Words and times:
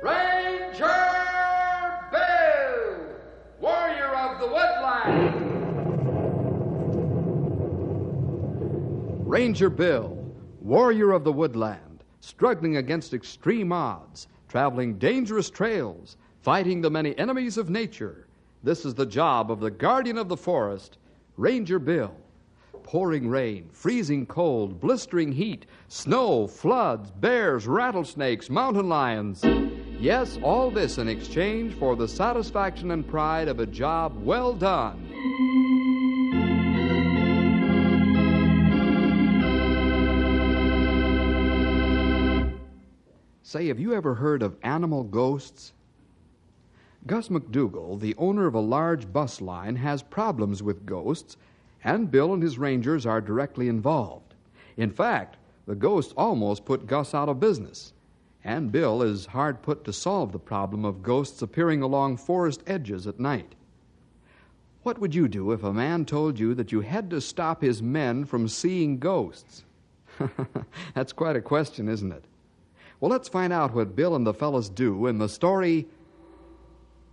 Ranger 0.00 0.86
Bill, 2.12 3.00
warrior 3.60 4.14
of 4.14 4.38
the 4.38 4.46
woodland. 4.46 5.34
Ranger 9.26 9.70
Bill, 9.70 10.16
warrior 10.60 11.10
of 11.10 11.24
the 11.24 11.32
woodland, 11.32 12.04
struggling 12.20 12.76
against 12.76 13.12
extreme 13.12 13.72
odds, 13.72 14.28
traveling 14.48 14.98
dangerous 14.98 15.50
trails, 15.50 16.16
fighting 16.42 16.80
the 16.80 16.90
many 16.90 17.18
enemies 17.18 17.58
of 17.58 17.70
nature. 17.70 18.28
This 18.62 18.84
is 18.84 18.94
the 18.94 19.06
job 19.06 19.50
of 19.50 19.58
the 19.58 19.70
guardian 19.70 20.16
of 20.16 20.28
the 20.28 20.36
forest, 20.36 20.98
Ranger 21.38 21.78
Bill. 21.78 22.16
Pouring 22.82 23.28
rain, 23.28 23.70
freezing 23.72 24.26
cold, 24.26 24.80
blistering 24.80 25.30
heat, 25.30 25.66
snow, 25.86 26.48
floods, 26.48 27.12
bears, 27.12 27.68
rattlesnakes, 27.68 28.50
mountain 28.50 28.88
lions. 28.88 29.44
Yes, 30.00 30.36
all 30.42 30.68
this 30.68 30.98
in 30.98 31.06
exchange 31.06 31.74
for 31.74 31.94
the 31.94 32.08
satisfaction 32.08 32.90
and 32.90 33.06
pride 33.06 33.46
of 33.46 33.60
a 33.60 33.66
job 33.66 34.20
well 34.20 34.52
done. 34.52 35.04
Say, 43.42 43.68
have 43.68 43.78
you 43.78 43.94
ever 43.94 44.14
heard 44.16 44.42
of 44.42 44.56
animal 44.64 45.04
ghosts? 45.04 45.72
Gus 47.08 47.30
McDougal, 47.30 47.98
the 47.98 48.14
owner 48.18 48.46
of 48.46 48.54
a 48.54 48.60
large 48.60 49.10
bus 49.10 49.40
line, 49.40 49.76
has 49.76 50.02
problems 50.02 50.62
with 50.62 50.84
ghosts, 50.84 51.38
and 51.82 52.10
Bill 52.10 52.34
and 52.34 52.42
his 52.42 52.58
rangers 52.58 53.06
are 53.06 53.22
directly 53.22 53.66
involved. 53.66 54.34
In 54.76 54.90
fact, 54.90 55.38
the 55.66 55.74
ghosts 55.74 56.12
almost 56.18 56.66
put 56.66 56.86
Gus 56.86 57.14
out 57.14 57.30
of 57.30 57.40
business, 57.40 57.94
and 58.44 58.70
Bill 58.70 59.00
is 59.00 59.24
hard 59.24 59.62
put 59.62 59.84
to 59.84 59.92
solve 59.92 60.32
the 60.32 60.38
problem 60.38 60.84
of 60.84 61.02
ghosts 61.02 61.40
appearing 61.40 61.80
along 61.80 62.18
forest 62.18 62.62
edges 62.66 63.06
at 63.06 63.18
night. 63.18 63.54
What 64.82 64.98
would 64.98 65.14
you 65.14 65.28
do 65.28 65.52
if 65.52 65.64
a 65.64 65.72
man 65.72 66.04
told 66.04 66.38
you 66.38 66.54
that 66.56 66.72
you 66.72 66.82
had 66.82 67.08
to 67.08 67.22
stop 67.22 67.62
his 67.62 67.82
men 67.82 68.26
from 68.26 68.48
seeing 68.48 68.98
ghosts? 68.98 69.64
That's 70.94 71.14
quite 71.14 71.36
a 71.36 71.40
question, 71.40 71.88
isn't 71.88 72.12
it? 72.12 72.24
Well, 73.00 73.10
let's 73.10 73.28
find 73.28 73.50
out 73.50 73.74
what 73.74 73.96
Bill 73.96 74.14
and 74.14 74.26
the 74.26 74.34
fellows 74.34 74.68
do 74.68 75.06
in 75.06 75.16
the 75.16 75.28
story 75.30 75.86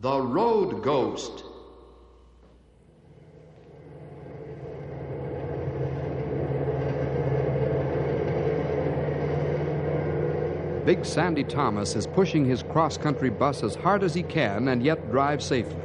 The 0.02 0.22
Road 0.22 0.84
Ghost. 0.84 1.46
Big 10.86 11.06
Sandy 11.06 11.46
Thomas 11.46 11.96
is 11.96 12.06
pushing 12.06 12.44
his 12.44 12.62
cross 12.62 12.98
country 12.98 13.30
bus 13.30 13.64
as 13.64 13.76
hard 13.76 14.04
as 14.04 14.14
he 14.14 14.22
can 14.22 14.68
and 14.68 14.84
yet 14.84 15.10
drive 15.10 15.42
safely. 15.42 15.82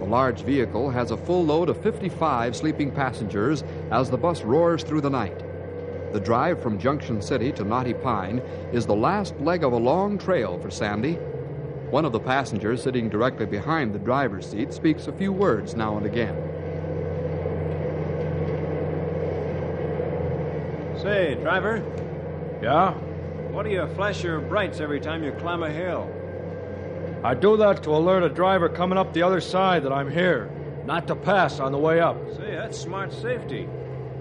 The 0.00 0.04
large 0.06 0.42
vehicle 0.42 0.90
has 0.90 1.12
a 1.12 1.16
full 1.16 1.44
load 1.44 1.68
of 1.68 1.80
55 1.80 2.56
sleeping 2.56 2.90
passengers 2.90 3.62
as 3.92 4.10
the 4.10 4.18
bus 4.18 4.42
roars 4.42 4.82
through 4.82 5.02
the 5.02 5.08
night. 5.08 5.38
The 6.12 6.20
drive 6.20 6.60
from 6.60 6.80
Junction 6.80 7.22
City 7.22 7.52
to 7.52 7.64
Knotty 7.64 7.94
Pine 7.94 8.42
is 8.72 8.86
the 8.86 8.96
last 8.96 9.38
leg 9.38 9.62
of 9.62 9.72
a 9.72 9.76
long 9.76 10.18
trail 10.18 10.58
for 10.58 10.70
Sandy. 10.70 11.16
One 11.90 12.04
of 12.04 12.12
the 12.12 12.20
passengers 12.20 12.82
sitting 12.82 13.08
directly 13.08 13.46
behind 13.46 13.92
the 13.92 13.98
driver's 13.98 14.48
seat 14.48 14.72
speaks 14.72 15.08
a 15.08 15.12
few 15.12 15.32
words 15.32 15.74
now 15.74 15.96
and 15.96 16.06
again. 16.06 16.36
Say, 20.98 21.34
driver, 21.42 21.82
Yeah? 22.62 22.92
what 23.50 23.64
do 23.64 23.70
you 23.70 23.86
flash 23.96 24.22
your 24.22 24.38
brights 24.38 24.80
every 24.80 25.00
time 25.00 25.24
you 25.24 25.32
climb 25.32 25.62
a 25.62 25.70
hill? 25.70 26.08
I 27.24 27.34
do 27.34 27.56
that 27.56 27.82
to 27.84 27.90
alert 27.90 28.22
a 28.22 28.28
driver 28.28 28.68
coming 28.68 28.96
up 28.96 29.12
the 29.12 29.22
other 29.22 29.40
side 29.40 29.82
that 29.82 29.92
I'm 29.92 30.10
here, 30.10 30.50
not 30.86 31.08
to 31.08 31.16
pass 31.16 31.58
on 31.58 31.72
the 31.72 31.78
way 31.78 32.00
up. 32.00 32.16
Say, 32.36 32.52
that's 32.52 32.78
smart 32.78 33.12
safety. 33.12 33.68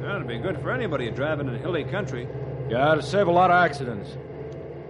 That'd 0.01 0.27
be 0.27 0.38
good 0.39 0.59
for 0.61 0.71
anybody 0.71 1.11
driving 1.11 1.47
in 1.49 1.55
hilly 1.59 1.83
country. 1.83 2.27
Yeah, 2.69 2.95
to 2.95 3.01
save 3.03 3.27
a 3.27 3.31
lot 3.31 3.51
of 3.51 3.55
accidents. 3.57 4.17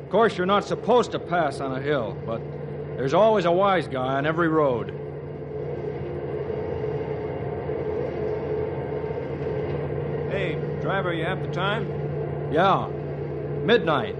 Of 0.03 0.09
course, 0.09 0.37
you're 0.37 0.47
not 0.47 0.63
supposed 0.63 1.11
to 1.11 1.19
pass 1.19 1.59
on 1.59 1.71
a 1.75 1.81
hill, 1.81 2.15
but 2.25 2.41
there's 2.99 3.13
always 3.13 3.45
a 3.45 3.51
wise 3.51 3.87
guy 3.87 4.15
on 4.15 4.25
every 4.25 4.49
road. 4.49 4.89
Hey, 10.29 10.55
driver, 10.81 11.13
you 11.13 11.23
have 11.23 11.41
the 11.41 11.47
time? 11.47 11.87
Yeah, 12.51 12.89
midnight, 13.63 14.17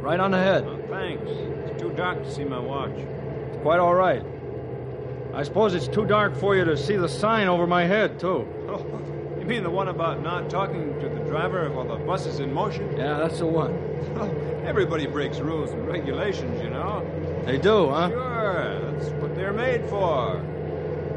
right 0.00 0.18
on 0.18 0.30
the 0.30 0.38
head. 0.38 0.64
Oh, 0.66 0.82
thanks. 0.88 1.30
It's 1.70 1.78
too 1.78 1.90
dark 1.90 2.22
to 2.22 2.32
see 2.32 2.44
my 2.44 2.58
watch. 2.58 2.96
It's 2.96 3.60
quite 3.60 3.80
all 3.80 3.94
right. 3.94 4.24
I 5.34 5.42
suppose 5.42 5.74
it's 5.74 5.86
too 5.86 6.06
dark 6.06 6.34
for 6.34 6.56
you 6.56 6.64
to 6.64 6.74
see 6.74 6.96
the 6.96 7.10
sign 7.10 7.48
over 7.48 7.66
my 7.66 7.84
head, 7.84 8.18
too. 8.18 8.48
You 9.46 9.50
mean 9.50 9.62
the 9.62 9.70
one 9.70 9.86
about 9.86 10.24
not 10.24 10.50
talking 10.50 10.98
to 10.98 11.08
the 11.08 11.20
driver 11.20 11.70
while 11.70 11.86
the 11.86 12.04
bus 12.04 12.26
is 12.26 12.40
in 12.40 12.52
motion? 12.52 12.96
Yeah, 12.96 13.18
that's 13.18 13.38
the 13.38 13.46
one. 13.46 13.72
Everybody 14.66 15.06
breaks 15.06 15.38
rules 15.38 15.70
and 15.70 15.86
regulations, 15.86 16.60
you 16.60 16.68
know. 16.68 17.08
They 17.44 17.56
do, 17.56 17.88
huh? 17.88 18.08
Sure, 18.08 18.90
that's 18.90 19.08
what 19.22 19.36
they're 19.36 19.52
made 19.52 19.88
for. 19.88 20.38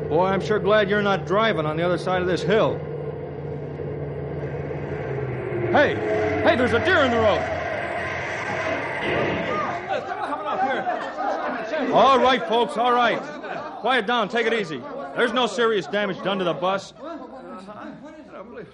Boy, 0.10 0.28
I'm 0.28 0.42
sure 0.42 0.60
glad 0.60 0.92
you're 0.92 1.02
not 1.02 1.26
driving 1.26 1.66
on 1.66 1.76
the 1.76 1.82
other 1.82 1.98
side 1.98 2.22
of 2.22 2.28
this 2.28 2.44
hill. 2.44 2.78
Hey, 5.72 5.96
hey, 6.44 6.56
there's 6.56 6.74
a 6.74 6.86
deer 6.86 7.00
in 7.00 7.10
the 7.10 7.18
road. 7.18 7.42
Coming 10.28 10.46
up 10.46 10.62
here. 11.72 11.92
All 11.96 12.20
right, 12.20 12.48
folks, 12.48 12.78
all 12.78 12.94
right. 12.94 13.20
Quiet 13.80 14.06
down, 14.06 14.30
take 14.30 14.46
it 14.46 14.54
easy. 14.54 14.84
There's 15.16 15.34
no 15.34 15.48
serious 15.48 15.88
damage 15.88 16.22
done 16.22 16.38
to 16.38 16.44
the 16.44 16.54
bus. 16.54 16.94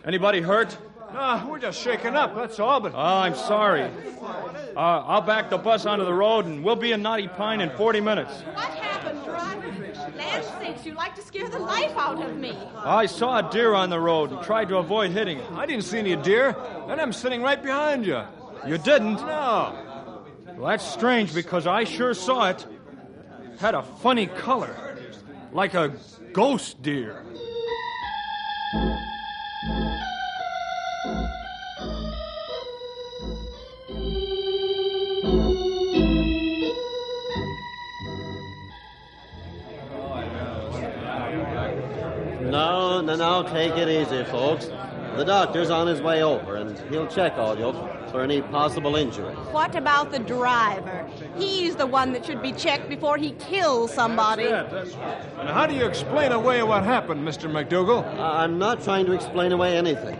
Anybody 0.05 0.41
hurt? 0.41 0.77
No, 1.13 1.47
we're 1.49 1.59
just 1.59 1.81
shaking 1.81 2.15
up, 2.15 2.35
that's 2.35 2.59
all, 2.59 2.79
but... 2.79 2.93
Oh, 2.93 2.97
I'm 2.97 3.35
sorry. 3.35 3.83
Uh, 3.83 4.79
I'll 4.79 5.21
back 5.21 5.49
the 5.49 5.57
bus 5.57 5.85
onto 5.85 6.03
the 6.03 6.13
road, 6.13 6.45
and 6.45 6.63
we'll 6.63 6.75
be 6.75 6.91
in 6.91 7.01
Knotty 7.01 7.27
Pine 7.29 7.61
in 7.61 7.69
40 7.71 8.01
minutes. 8.01 8.31
What 8.41 8.65
happened, 8.65 9.23
driver? 9.23 10.15
Land 10.17 10.45
sakes, 10.59 10.85
you 10.85 10.93
like 10.93 11.15
to 11.15 11.21
scare 11.21 11.49
the 11.49 11.59
life 11.59 11.95
out 11.97 12.23
of 12.23 12.35
me. 12.37 12.57
I 12.75 13.05
saw 13.05 13.39
a 13.39 13.51
deer 13.51 13.73
on 13.73 13.89
the 13.89 13.99
road 13.99 14.31
and 14.31 14.41
tried 14.43 14.69
to 14.69 14.77
avoid 14.77 15.11
hitting 15.11 15.39
it. 15.39 15.51
I 15.51 15.65
didn't 15.65 15.83
see 15.83 15.99
any 15.99 16.15
deer, 16.15 16.55
and 16.87 16.99
I'm 16.99 17.13
sitting 17.13 17.41
right 17.41 17.61
behind 17.61 18.05
you. 18.05 18.21
You 18.67 18.77
didn't? 18.77 19.15
No. 19.15 19.81
Well, 20.57 20.69
that's 20.69 20.85
strange 20.85 21.33
because 21.33 21.67
I 21.67 21.83
sure 21.83 22.13
saw 22.13 22.49
it. 22.49 22.65
Had 23.59 23.73
a 23.73 23.83
funny 23.83 24.27
color, 24.27 24.97
like 25.53 25.73
a 25.73 25.95
ghost 26.33 26.81
deer. 26.81 27.23
Take 43.69 43.77
it 43.77 43.89
easy, 43.89 44.23
folks. 44.25 44.69
The 45.15 45.23
doctor's 45.23 45.69
on 45.69 45.87
his 45.87 46.01
way 46.01 46.21
over, 46.21 46.57
and 46.57 46.77
he'll 46.89 47.07
check 47.07 47.37
all 47.37 47.57
you 47.57 47.71
for 48.11 48.21
any 48.21 48.41
possible 48.41 48.95
injury. 48.95 49.33
What 49.33 49.75
about 49.75 50.11
the 50.11 50.19
driver? 50.19 51.07
He's 51.37 51.75
the 51.77 51.87
one 51.87 52.11
that 52.13 52.25
should 52.25 52.41
be 52.41 52.51
checked 52.51 52.89
before 52.89 53.17
he 53.17 53.31
kills 53.31 53.93
somebody. 53.93 54.47
And 54.47 55.49
how 55.49 55.65
do 55.65 55.73
you 55.73 55.85
explain 55.85 56.31
away 56.31 56.61
what 56.63 56.83
happened, 56.83 57.25
Mr. 57.25 57.49
McDougal? 57.49 58.03
I- 58.19 58.43
I'm 58.43 58.59
not 58.59 58.83
trying 58.83 59.05
to 59.05 59.13
explain 59.13 59.51
away 59.53 59.77
anything. 59.77 60.17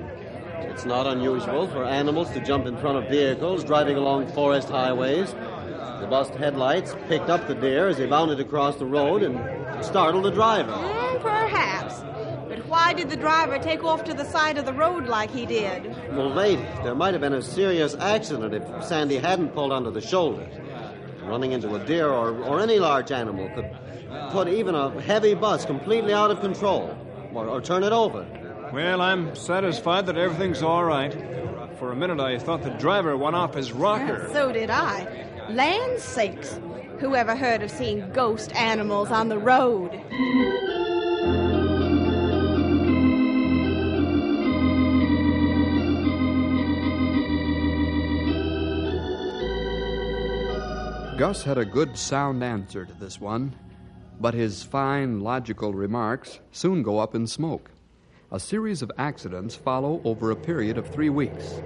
It's 0.62 0.86
not 0.86 1.06
unusual 1.08 1.68
for 1.68 1.84
animals 1.84 2.32
to 2.32 2.40
jump 2.40 2.66
in 2.66 2.78
front 2.78 2.98
of 2.98 3.10
vehicles 3.10 3.64
driving 3.64 3.98
along 3.98 4.28
forest 4.28 4.70
highways. 4.70 5.36
The 6.00 6.08
bus 6.08 6.30
headlights 6.30 6.96
picked 7.08 7.30
up 7.30 7.48
the 7.48 7.56
deer 7.56 7.88
as 7.90 7.98
he 7.98 8.06
bounded 8.06 8.40
across 8.40 8.78
the 8.78 8.86
road 8.86 9.24
and 9.24 9.40
startled 9.84 10.24
the 10.24 10.32
driver. 10.32 10.95
Perhaps. 12.86 13.04
But 13.04 13.10
why 13.10 13.10
did 13.10 13.10
the 13.10 13.18
driver 13.22 13.58
take 13.64 13.84
off 13.84 14.04
to 14.06 14.14
the 14.14 14.26
side 14.26 14.58
of 14.58 14.66
the 14.66 14.74
road 14.74 15.08
like 15.08 15.32
he 15.32 15.46
did? 15.46 15.88
Well, 16.12 16.30
lady, 16.30 16.62
there 16.84 16.96
might 16.96 17.14
have 17.14 17.22
been 17.22 17.34
a 17.34 17.42
serious 17.42 17.96
accident 17.96 18.54
if 18.54 18.84
Sandy 18.84 19.18
hadn't 19.18 19.50
pulled 19.50 19.72
under 19.72 19.92
the 19.92 20.02
shoulder. 20.02 20.48
Running 21.24 21.54
into 21.54 21.74
a 21.76 21.80
deer 21.86 22.08
or, 22.10 22.44
or 22.44 22.60
any 22.60 22.78
large 22.78 23.12
animal 23.12 23.50
could 23.56 23.76
put 24.32 24.48
even 24.48 24.76
a 24.76 25.02
heavy 25.02 25.34
bus 25.34 25.66
completely 25.66 26.14
out 26.14 26.30
of 26.30 26.40
control 26.42 26.96
or, 27.34 27.48
or 27.48 27.62
turn 27.62 27.84
it 27.84 27.92
over. 27.92 28.26
Well, 28.72 29.02
I'm 29.02 29.36
satisfied 29.36 30.06
that 30.06 30.18
everything's 30.18 30.62
all 30.62 30.84
right. 30.84 31.14
For 31.80 31.92
a 31.92 31.96
minute, 31.96 32.20
I 32.20 32.38
thought 32.38 32.64
the 32.64 32.70
driver 32.72 33.18
went 33.18 33.36
off 33.36 33.56
his 33.56 33.72
rocker. 33.72 34.30
So 34.32 34.52
did 34.52 34.70
I. 34.70 35.08
Land 35.50 36.00
sakes. 36.00 36.60
Whoever 37.00 37.36
heard 37.36 37.62
of 37.62 37.72
seeing 37.72 38.12
ghost 38.14 38.56
animals 38.56 39.12
on 39.12 39.30
the 39.30 39.38
road? 39.38 39.92
Gus 51.18 51.44
had 51.44 51.58
a 51.58 51.64
good, 51.64 51.98
sound 51.98 52.44
answer 52.44 52.84
to 52.84 52.94
this 52.94 53.22
one, 53.22 53.56
but 54.20 54.34
his 54.34 54.64
fine, 54.64 55.22
logical 55.22 55.74
remarks 55.74 56.42
soon 56.52 56.84
go 56.84 57.00
up 57.00 57.16
in 57.16 57.26
smoke. 57.26 57.72
A 58.34 58.40
series 58.40 58.82
of 58.82 58.92
accidents 58.98 59.56
follow 59.56 60.02
over 60.04 60.30
a 60.30 60.36
period 60.36 60.78
of 60.78 60.90
three 60.90 61.10
weeks. 61.10 61.62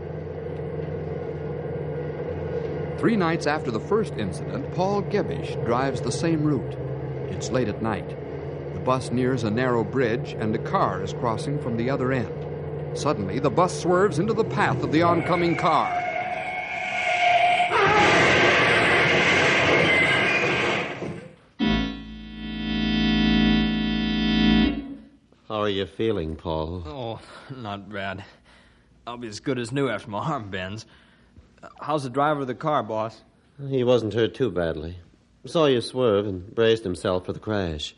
Three 3.00 3.16
nights 3.16 3.48
after 3.48 3.72
the 3.72 3.80
first 3.80 4.13
incident, 4.18 4.72
Paul 4.75 5.01
Gebish 5.01 5.56
drives 5.66 6.01
the 6.01 6.12
same 6.12 6.44
route. 6.44 6.75
It's 7.31 7.50
late 7.50 7.69
at 7.69 7.81
night. 7.81 8.07
The 8.75 8.81
bus 8.81 9.10
nears 9.10 9.44
a 9.46 9.50
narrow 9.50 9.84
bridge, 9.84 10.34
and 10.34 10.54
a 10.54 10.60
car 10.60 11.01
is 11.01 11.13
crossing 11.13 11.60
from 11.60 11.75
the 11.75 11.90
other 11.90 12.12
end. 12.12 12.96
Suddenly, 12.96 13.40
the 13.40 13.50
bus 13.50 13.81
swerves 13.81 14.19
into 14.19 14.34
the 14.34 14.44
path 14.44 14.84
of 14.84 14.92
the 14.92 15.01
oncoming 15.01 15.56
car. 15.56 16.08
How 25.50 25.62
are 25.63 25.69
you 25.69 25.88
feeling, 25.88 26.36
Paul? 26.36 26.84
Oh, 26.86 27.19
not 27.57 27.90
bad. 27.90 28.24
I'll 29.07 29.18
be 29.18 29.28
as 29.28 29.40
good 29.40 29.57
as 29.57 29.72
new 29.72 29.90
after 29.90 30.07
my 30.07 30.19
arm 30.19 30.51
bends. 30.51 30.86
How's 31.81 32.04
the 32.04 32.12
driver 32.12 32.42
of 32.42 32.48
the 32.48 32.54
car, 32.54 32.84
boss? 32.84 33.24
He 33.68 33.84
wasn't 33.84 34.13
hurt 34.13 34.36
too 34.36 34.51
badly. 34.51 35.00
Saw 35.48 35.66
you 35.66 35.81
swerve 35.81 36.28
and 36.28 36.54
braced 36.54 36.84
himself 36.84 37.25
for 37.25 37.34
the 37.34 37.40
crash. 37.40 37.96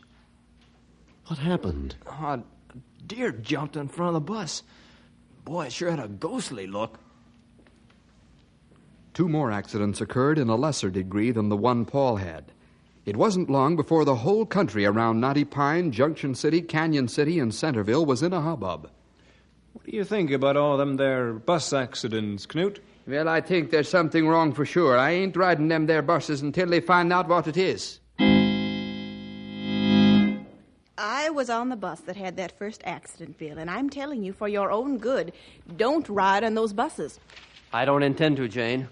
What 1.26 1.40
happened? 1.40 1.94
Oh, 2.06 2.24
a 2.24 2.42
deer 3.06 3.32
jumped 3.32 3.76
in 3.76 3.88
front 3.88 4.08
of 4.08 4.14
the 4.14 4.32
bus. 4.32 4.62
Boy, 5.44 5.66
it 5.66 5.72
sure 5.72 5.90
had 5.90 6.00
a 6.00 6.08
ghostly 6.08 6.66
look. 6.66 6.98
Two 9.12 9.28
more 9.28 9.52
accidents 9.52 10.00
occurred 10.00 10.38
in 10.38 10.48
a 10.48 10.56
lesser 10.56 10.88
degree 10.88 11.30
than 11.30 11.50
the 11.50 11.56
one 11.58 11.84
Paul 11.84 12.16
had. 12.16 12.50
It 13.04 13.16
wasn't 13.16 13.50
long 13.50 13.74
before 13.74 14.04
the 14.04 14.14
whole 14.14 14.46
country 14.46 14.86
around 14.86 15.20
Knotty 15.20 15.44
Pine, 15.44 15.90
Junction 15.90 16.36
City, 16.36 16.62
Canyon 16.62 17.08
City, 17.08 17.40
and 17.40 17.52
Centerville 17.52 18.06
was 18.06 18.22
in 18.22 18.32
a 18.32 18.40
hubbub. 18.40 18.88
What 19.72 19.86
do 19.86 19.96
you 19.96 20.04
think 20.04 20.30
about 20.30 20.56
all 20.56 20.76
them 20.76 20.96
there 20.96 21.32
bus 21.32 21.72
accidents, 21.72 22.46
Knut? 22.46 22.78
Well, 23.08 23.28
I 23.28 23.40
think 23.40 23.70
there's 23.70 23.88
something 23.88 24.28
wrong 24.28 24.52
for 24.52 24.64
sure. 24.64 24.96
I 24.96 25.10
ain't 25.10 25.36
riding 25.36 25.66
them 25.66 25.86
there 25.86 26.02
buses 26.02 26.42
until 26.42 26.68
they 26.68 26.78
find 26.78 27.12
out 27.12 27.26
what 27.26 27.48
it 27.48 27.56
is. 27.56 27.98
I 30.96 31.30
was 31.30 31.50
on 31.50 31.70
the 31.70 31.76
bus 31.76 31.98
that 32.02 32.14
had 32.14 32.36
that 32.36 32.56
first 32.56 32.82
accident, 32.84 33.36
Bill, 33.36 33.58
and 33.58 33.68
I'm 33.68 33.90
telling 33.90 34.22
you 34.22 34.32
for 34.32 34.46
your 34.46 34.70
own 34.70 34.98
good, 34.98 35.32
don't 35.76 36.08
ride 36.08 36.44
on 36.44 36.54
those 36.54 36.72
buses. 36.72 37.18
I 37.72 37.84
don't 37.84 38.04
intend 38.04 38.36
to, 38.36 38.46
Jane. 38.46 38.86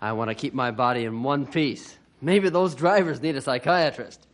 I 0.00 0.12
want 0.12 0.30
to 0.30 0.36
keep 0.36 0.54
my 0.54 0.70
body 0.70 1.04
in 1.04 1.24
one 1.24 1.46
piece. 1.46 1.98
Maybe 2.20 2.48
those 2.48 2.74
drivers 2.74 3.20
need 3.20 3.36
a 3.36 3.40
psychiatrist. 3.40 4.26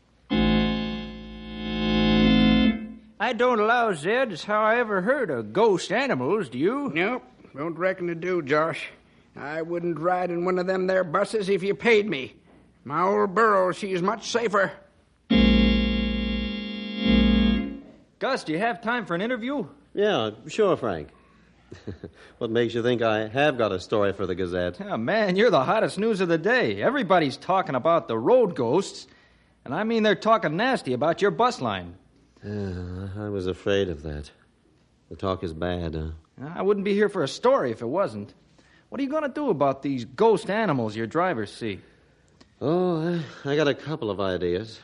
I 3.21 3.35
don't 3.35 3.61
allow, 3.61 3.93
Zed, 3.93 4.33
as 4.33 4.45
how 4.45 4.63
I 4.63 4.79
ever 4.79 5.01
heard 5.01 5.31
of 5.31 5.53
ghost 5.53 5.93
animals, 5.93 6.49
do 6.49 6.59
you? 6.59 6.91
Nope, 6.95 7.23
don't 7.57 7.79
reckon 7.79 8.09
to 8.09 8.15
do, 8.15 8.43
Josh. 8.43 8.91
I 9.37 9.63
wouldn't 9.63 9.99
ride 9.99 10.31
in 10.31 10.45
one 10.45 10.59
of 10.59 10.67
them 10.67 10.87
there 10.87 11.05
buses 11.05 11.49
if 11.49 11.63
you 11.63 11.75
paid 11.75 12.09
me. 12.09 12.35
My 12.85 13.03
old 13.03 13.35
burro, 13.35 13.73
she's 13.73 14.03
much 14.03 14.31
safer. 14.31 14.73
Gus, 18.19 18.45
do 18.45 18.53
you 18.53 18.59
have 18.59 18.83
time 18.83 19.07
for 19.07 19.15
an 19.15 19.23
interview? 19.23 19.67
Yeah, 19.95 20.31
sure, 20.49 20.77
Frank. 20.77 21.09
what 22.39 22.51
makes 22.51 22.75
you 22.75 22.83
think 22.83 23.03
I 23.03 23.29
have 23.29 23.59
got 23.59 23.73
a 23.73 23.81
story 23.81 24.13
for 24.13 24.27
the 24.27 24.35
Gazette? 24.35 24.79
Yeah, 24.81 24.97
man, 24.97 25.37
you're 25.37 25.51
the 25.51 25.65
hottest 25.65 25.99
news 25.99 26.21
of 26.21 26.29
the 26.29 26.39
day. 26.39 26.83
Everybody's 26.83 27.37
talking 27.37 27.75
about 27.75 28.09
the 28.09 28.19
road 28.19 28.55
ghosts, 28.55 29.07
and 29.65 29.75
I 29.75 29.85
mean 29.85 30.03
they're 30.03 30.15
talking 30.15 30.57
nasty 30.57 30.93
about 30.93 31.23
your 31.23 31.31
bus 31.31 31.61
line. 31.61 31.95
Uh, 32.45 33.09
I 33.19 33.29
was 33.29 33.47
afraid 33.47 33.89
of 33.89 34.03
that. 34.03 34.31
The 35.09 35.17
talk 35.17 35.45
is 35.45 35.53
bad, 35.53 35.95
huh? 35.95 36.11
I 36.55 36.63
wouldn't 36.63 36.85
be 36.85 36.95
here 36.95 37.09
for 37.09 37.23
a 37.23 37.29
story 37.29 37.71
if 37.71 37.83
it 37.83 37.87
wasn't. 37.87 38.33
What 38.89 39.01
are 39.01 39.05
you 39.05 39.11
going 39.11 39.23
to 39.23 39.29
do 39.29 39.51
about 39.51 39.83
these 39.83 40.05
ghost 40.05 40.51
animals 40.51 40.97
your 40.97 41.07
drivers 41.07 41.53
see? 41.53 41.81
Oh, 42.61 43.23
I, 43.45 43.51
I 43.51 43.57
got 43.57 43.69
a 43.69 43.75
couple 43.75 44.11
of 44.11 44.21
ideas. 44.21 44.81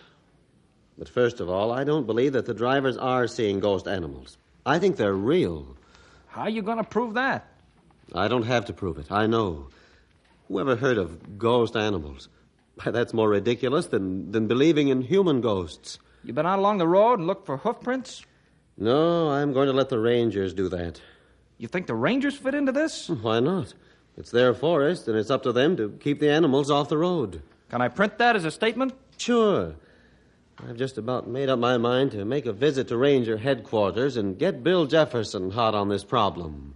But 0.98 1.08
first 1.08 1.40
of 1.40 1.48
all, 1.48 1.70
I 1.70 1.84
don't 1.84 2.06
believe 2.06 2.32
that 2.32 2.46
the 2.46 2.54
drivers 2.54 2.96
are 2.96 3.28
seeing 3.28 3.60
ghost 3.60 3.86
animals. 3.86 4.36
I 4.66 4.78
think 4.78 4.96
they're 4.96 5.12
real. 5.14 5.76
How 6.38 6.44
are 6.44 6.50
you 6.50 6.62
going 6.62 6.78
to 6.78 6.84
prove 6.84 7.14
that? 7.14 7.48
I 8.14 8.28
don't 8.28 8.44
have 8.44 8.66
to 8.66 8.72
prove 8.72 8.96
it. 8.96 9.10
I 9.10 9.26
know. 9.26 9.70
Who 10.46 10.60
ever 10.60 10.76
heard 10.76 10.96
of 10.96 11.36
ghost 11.36 11.74
animals? 11.74 12.28
Why, 12.76 12.92
that's 12.92 13.12
more 13.12 13.28
ridiculous 13.28 13.86
than, 13.86 14.30
than 14.30 14.46
believing 14.46 14.86
in 14.86 15.02
human 15.02 15.40
ghosts. 15.40 15.98
You 16.22 16.32
been 16.32 16.46
out 16.46 16.60
along 16.60 16.78
the 16.78 16.86
road 16.86 17.18
and 17.18 17.26
looked 17.26 17.44
for 17.44 17.56
hoof 17.56 17.80
prints? 17.80 18.24
No, 18.76 19.30
I'm 19.30 19.52
going 19.52 19.66
to 19.66 19.72
let 19.72 19.88
the 19.88 19.98
rangers 19.98 20.54
do 20.54 20.68
that. 20.68 21.00
You 21.56 21.66
think 21.66 21.88
the 21.88 21.96
rangers 21.96 22.36
fit 22.36 22.54
into 22.54 22.70
this? 22.70 23.08
Why 23.22 23.40
not? 23.40 23.74
It's 24.16 24.30
their 24.30 24.54
forest, 24.54 25.08
and 25.08 25.18
it's 25.18 25.30
up 25.30 25.42
to 25.42 25.50
them 25.50 25.76
to 25.76 25.90
keep 25.98 26.20
the 26.20 26.30
animals 26.30 26.70
off 26.70 26.88
the 26.88 26.98
road. 26.98 27.42
Can 27.68 27.82
I 27.82 27.88
print 27.88 28.16
that 28.18 28.36
as 28.36 28.44
a 28.44 28.52
statement? 28.52 28.92
Sure. 29.16 29.74
I've 30.66 30.76
just 30.76 30.98
about 30.98 31.28
made 31.28 31.48
up 31.48 31.58
my 31.58 31.78
mind 31.78 32.10
to 32.12 32.24
make 32.24 32.44
a 32.44 32.52
visit 32.52 32.88
to 32.88 32.96
Ranger 32.96 33.36
headquarters 33.36 34.16
and 34.16 34.36
get 34.36 34.64
Bill 34.64 34.86
Jefferson 34.86 35.52
hot 35.52 35.74
on 35.74 35.88
this 35.88 36.02
problem. 36.02 36.74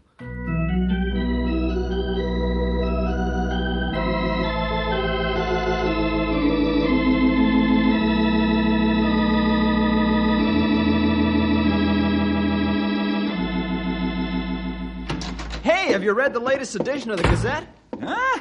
Hey, 15.64 15.93
have 15.93 16.05
you 16.05 16.12
read 16.12 16.32
the 16.32 16.40
latest 16.40 16.76
edition 16.76 17.11
of 17.11 17.17
the 17.17 17.25
Gazette? 17.25 17.67
Huh? 18.00 18.40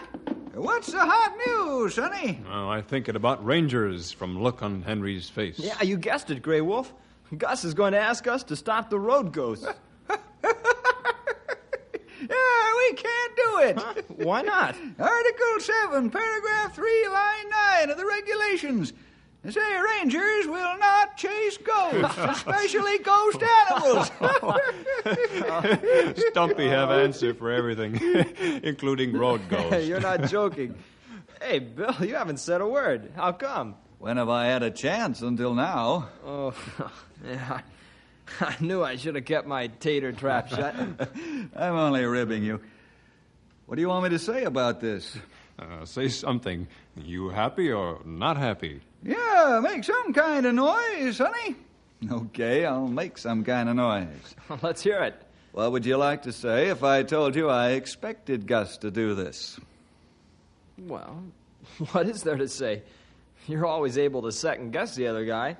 What's 0.54 0.92
the 0.92 1.00
hot 1.00 1.34
news, 1.48 1.96
Sonny? 1.96 2.42
Oh, 2.52 2.70
I'm 2.70 2.84
thinking 2.84 3.16
about 3.16 3.44
Rangers 3.46 4.12
from 4.12 4.42
look 4.42 4.62
on 4.62 4.82
Henry's 4.82 5.30
face. 5.30 5.58
Yeah, 5.58 5.82
you 5.82 5.98
guessed 5.98 6.30
it, 6.30 6.42
Grey 6.42 6.62
Wolf. 6.62 6.94
Gus 7.38 7.64
is 7.64 7.74
going 7.74 7.94
to 7.94 8.00
ask 8.00 8.28
us 8.28 8.44
to 8.44 8.56
stop 8.56 8.90
the 8.90 9.00
road 9.00 9.32
ghosts. 9.32 9.68
Yeah, 12.30 12.74
we 12.78 12.94
can't 12.94 13.36
do 13.36 13.60
it. 13.62 14.06
Why 14.26 14.44
not? 14.44 14.76
Article 15.00 15.60
7, 15.60 16.10
paragraph 16.12 16.76
3, 16.76 17.08
line 17.08 17.50
9 17.80 17.90
of 17.90 17.98
the 17.98 18.06
regulations. 18.06 18.94
They 19.44 19.50
say 19.52 19.80
rangers 19.80 20.48
will 20.48 20.78
not 20.78 21.18
chase 21.18 21.58
ghosts, 21.58 22.16
especially 22.18 23.00
ghost 23.00 23.42
animals. 23.42 24.12
Stumpy 26.30 26.68
have 26.68 26.92
answer 26.92 27.34
for 27.34 27.52
everything, 27.52 27.96
including 28.64 29.14
road 29.14 29.42
ghosts. 29.50 29.88
You're 29.88 30.00
not 30.00 30.30
joking. 30.30 30.76
Hey, 31.42 31.58
Bill, 31.58 31.96
you 32.02 32.14
haven't 32.14 32.38
said 32.38 32.62
a 32.62 32.68
word. 32.68 33.14
How 33.16 33.32
come? 33.32 33.76
when 33.98 34.18
have 34.18 34.30
I 34.30 34.48
had 34.48 34.64
a 34.64 34.72
chance 34.72 35.22
until 35.22 35.54
now? 35.54 36.10
Oh, 36.26 36.56
yeah. 37.24 37.62
I, 38.40 38.46
I 38.46 38.56
knew 38.60 38.84
I 38.84 38.96
should 38.96 39.14
have 39.14 39.26
kept 39.26 39.48
my 39.48 39.68
tater 39.68 40.12
trap 40.12 40.50
shut. 40.50 40.76
I'm 41.56 41.76
only 41.76 42.04
ribbing 42.04 42.44
you. 42.44 42.62
What 43.68 43.76
do 43.76 43.82
you 43.82 43.90
want 43.90 44.04
me 44.04 44.10
to 44.10 44.20
say 44.20 44.44
about 44.44 44.82
this? 44.82 45.16
Uh, 45.62 45.86
say 45.86 46.08
something. 46.08 46.68
You 46.96 47.30
happy 47.30 47.72
or 47.72 48.00
not 48.04 48.38
happy? 48.38 48.82
Yeah, 49.04 49.60
make 49.62 49.84
some 49.84 50.12
kind 50.12 50.46
of 50.46 50.56
noise, 50.56 51.20
honey. 51.20 51.56
Okay, 52.10 52.66
I'll 52.66 52.88
make 52.88 53.18
some 53.18 53.44
kind 53.44 53.70
of 53.70 53.76
noise. 53.76 54.36
Let's 54.62 54.82
hear 54.82 55.04
it. 55.04 55.22
What 55.52 55.72
would 55.72 55.86
you 55.86 55.98
like 55.98 56.24
to 56.24 56.32
say 56.32 56.70
if 56.70 56.84
I 56.84 57.04
told 57.04 57.36
you 57.36 57.50
I 57.50 57.72
expected 57.72 58.48
Gus 58.48 58.78
to 58.78 58.90
do 58.90 59.14
this? 59.14 59.60
Well, 60.80 61.24
what 61.92 62.08
is 62.08 62.24
there 62.24 62.38
to 62.38 62.48
say? 62.48 62.82
You're 63.48 63.66
always 63.66 63.98
able 63.98 64.24
to 64.24 64.32
second 64.32 64.72
guess 64.72 64.96
the 64.96 65.08
other 65.08 65.26
guy. 65.26 65.58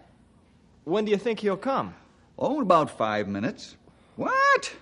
When 0.84 1.06
do 1.06 1.12
you 1.12 1.18
think 1.18 1.40
he'll 1.40 1.58
come? 1.58 1.94
Oh, 2.40 2.56
in 2.56 2.62
about 2.64 2.98
five 2.98 3.28
minutes. 3.28 3.76
What? 4.16 4.74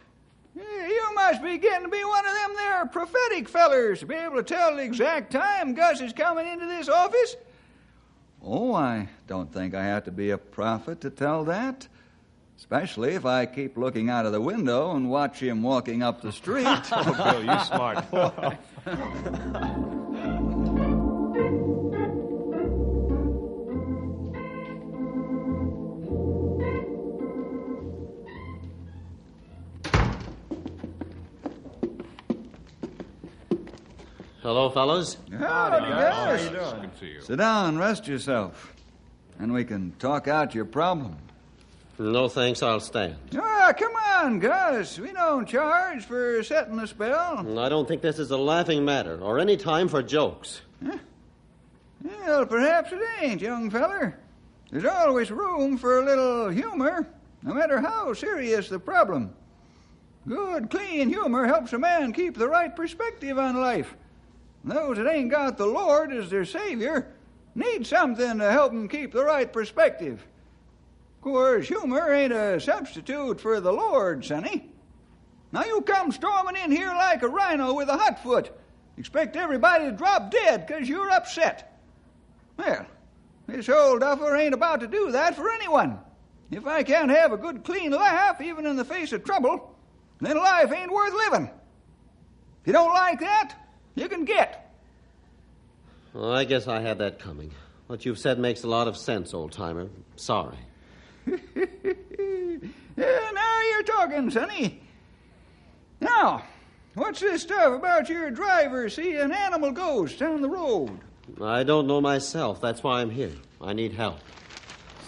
You 0.59 1.15
must 1.15 1.41
be 1.41 1.57
getting 1.57 1.85
to 1.85 1.89
be 1.89 2.03
one 2.03 2.25
of 2.25 2.33
them 2.33 2.55
there 2.55 2.85
prophetic 2.85 3.47
fellers 3.47 3.99
to 3.99 4.05
be 4.05 4.15
able 4.15 4.35
to 4.37 4.43
tell 4.43 4.75
the 4.75 4.83
exact 4.83 5.31
time 5.31 5.73
Gus 5.73 6.01
is 6.01 6.13
coming 6.13 6.47
into 6.47 6.65
this 6.65 6.89
office. 6.89 7.35
Oh, 8.43 8.73
I 8.73 9.09
don't 9.27 9.51
think 9.51 9.73
I 9.73 9.83
have 9.83 10.05
to 10.05 10.11
be 10.11 10.31
a 10.31 10.37
prophet 10.37 11.01
to 11.01 11.09
tell 11.09 11.43
that. 11.45 11.87
Especially 12.57 13.13
if 13.13 13.25
I 13.25 13.45
keep 13.45 13.77
looking 13.77 14.09
out 14.09 14.25
of 14.25 14.33
the 14.33 14.41
window 14.41 14.91
and 14.95 15.09
watch 15.09 15.39
him 15.39 15.63
walking 15.63 16.03
up 16.03 16.21
the 16.21 16.31
street. 16.31 16.65
Oh, 16.91 17.13
Bill, 17.13 17.43
you 17.43 17.59
smart 17.61 18.11
boy. 18.11 18.57
Hello, 34.49 34.67
fellas. 34.67 35.15
Howdy, 35.31 35.85
Gus. 35.89 36.49
Good 36.49 36.91
to 36.91 36.99
see 36.99 37.05
you. 37.05 37.21
Sit 37.21 37.35
down, 37.35 37.77
rest 37.77 38.07
yourself, 38.07 38.73
and 39.37 39.53
we 39.53 39.63
can 39.63 39.91
talk 39.99 40.27
out 40.27 40.55
your 40.55 40.65
problem. 40.65 41.17
No 41.99 42.27
thanks, 42.27 42.63
I'll 42.63 42.79
stand. 42.79 43.17
Ah, 43.37 43.71
come 43.77 43.95
on, 43.95 44.39
Gus. 44.39 44.97
We 44.97 45.13
don't 45.13 45.47
charge 45.47 46.03
for 46.03 46.41
setting 46.41 46.77
the 46.77 46.87
spell. 46.87 47.59
I 47.59 47.69
don't 47.69 47.87
think 47.87 48.01
this 48.01 48.17
is 48.17 48.31
a 48.31 48.37
laughing 48.37 48.83
matter 48.83 49.21
or 49.21 49.37
any 49.37 49.55
time 49.55 49.87
for 49.87 50.01
jokes. 50.01 50.61
Well, 52.03 52.47
perhaps 52.47 52.91
it 52.91 53.01
ain't, 53.21 53.41
young 53.41 53.69
feller. 53.69 54.17
There's 54.71 54.83
always 54.83 55.29
room 55.29 55.77
for 55.77 55.99
a 55.99 56.05
little 56.05 56.49
humor, 56.49 57.07
no 57.43 57.53
matter 57.53 57.79
how 57.81 58.15
serious 58.15 58.67
the 58.67 58.79
problem. 58.79 59.31
Good, 60.27 60.71
clean 60.71 61.07
humor 61.09 61.45
helps 61.45 61.71
a 61.73 61.77
man 61.77 62.13
keep 62.13 62.35
the 62.35 62.47
right 62.47 62.75
perspective 62.75 63.37
on 63.37 63.55
life. 63.55 63.93
Those 64.63 64.97
that 64.97 65.07
ain't 65.07 65.31
got 65.31 65.57
the 65.57 65.65
Lord 65.65 66.11
as 66.11 66.29
their 66.29 66.45
Savior 66.45 67.13
need 67.55 67.87
something 67.87 68.37
to 68.39 68.51
help 68.51 68.71
'em 68.71 68.87
keep 68.87 69.13
the 69.13 69.23
right 69.23 69.51
perspective. 69.51 70.25
Of 71.17 71.21
course, 71.21 71.67
humor 71.67 72.11
ain't 72.13 72.33
a 72.33 72.59
substitute 72.59 73.41
for 73.41 73.59
the 73.59 73.73
Lord, 73.73 74.23
sonny. 74.23 74.71
Now 75.51 75.63
you 75.63 75.81
come 75.81 76.11
storming 76.11 76.55
in 76.55 76.71
here 76.71 76.93
like 76.93 77.23
a 77.23 77.27
rhino 77.27 77.73
with 77.73 77.89
a 77.89 77.97
hot 77.97 78.19
foot. 78.19 78.51
Expect 78.97 79.35
everybody 79.35 79.85
to 79.85 79.91
drop 79.91 80.29
dead 80.29 80.67
'cause 80.67 80.87
you're 80.87 81.09
upset. 81.09 81.79
Well, 82.57 82.85
this 83.47 83.69
old 83.69 84.01
duffer 84.01 84.35
ain't 84.35 84.53
about 84.53 84.81
to 84.81 84.87
do 84.87 85.11
that 85.11 85.35
for 85.35 85.49
anyone. 85.49 85.99
If 86.51 86.67
I 86.67 86.83
can't 86.83 87.11
have 87.11 87.31
a 87.31 87.37
good 87.37 87.63
clean 87.63 87.91
laugh, 87.91 88.41
even 88.41 88.65
in 88.65 88.75
the 88.75 88.85
face 88.85 89.13
of 89.13 89.23
trouble, 89.23 89.75
then 90.19 90.37
life 90.37 90.71
ain't 90.71 90.91
worth 90.91 91.13
living. 91.13 91.49
If 92.61 92.67
you 92.67 92.73
don't 92.73 92.93
like 92.93 93.19
that, 93.21 93.55
you 93.95 94.07
can 94.07 94.25
get. 94.25 94.73
Well, 96.13 96.31
I 96.31 96.43
guess 96.43 96.67
I 96.67 96.81
had 96.81 96.97
that 96.99 97.19
coming. 97.19 97.51
What 97.87 98.05
you've 98.05 98.19
said 98.19 98.39
makes 98.39 98.63
a 98.63 98.67
lot 98.67 98.87
of 98.87 98.97
sense, 98.97 99.33
old 99.33 99.51
timer. 99.51 99.89
Sorry. 100.15 100.57
Yeah, 101.25 101.37
now 102.97 103.61
you're 103.69 103.83
talking, 103.83 104.29
sonny. 104.29 104.81
Now, 106.01 106.43
what's 106.95 107.19
this 107.19 107.43
stuff 107.43 107.73
about 107.73 108.09
your 108.09 108.31
driver 108.31 108.89
seeing 108.89 109.17
an 109.17 109.31
animal 109.31 109.71
ghosts 109.71 110.17
down 110.17 110.41
the 110.41 110.49
road? 110.49 110.99
I 111.41 111.63
don't 111.63 111.87
know 111.87 112.01
myself. 112.01 112.61
That's 112.61 112.83
why 112.83 113.01
I'm 113.01 113.09
here. 113.09 113.33
I 113.61 113.73
need 113.73 113.93
help. 113.93 114.19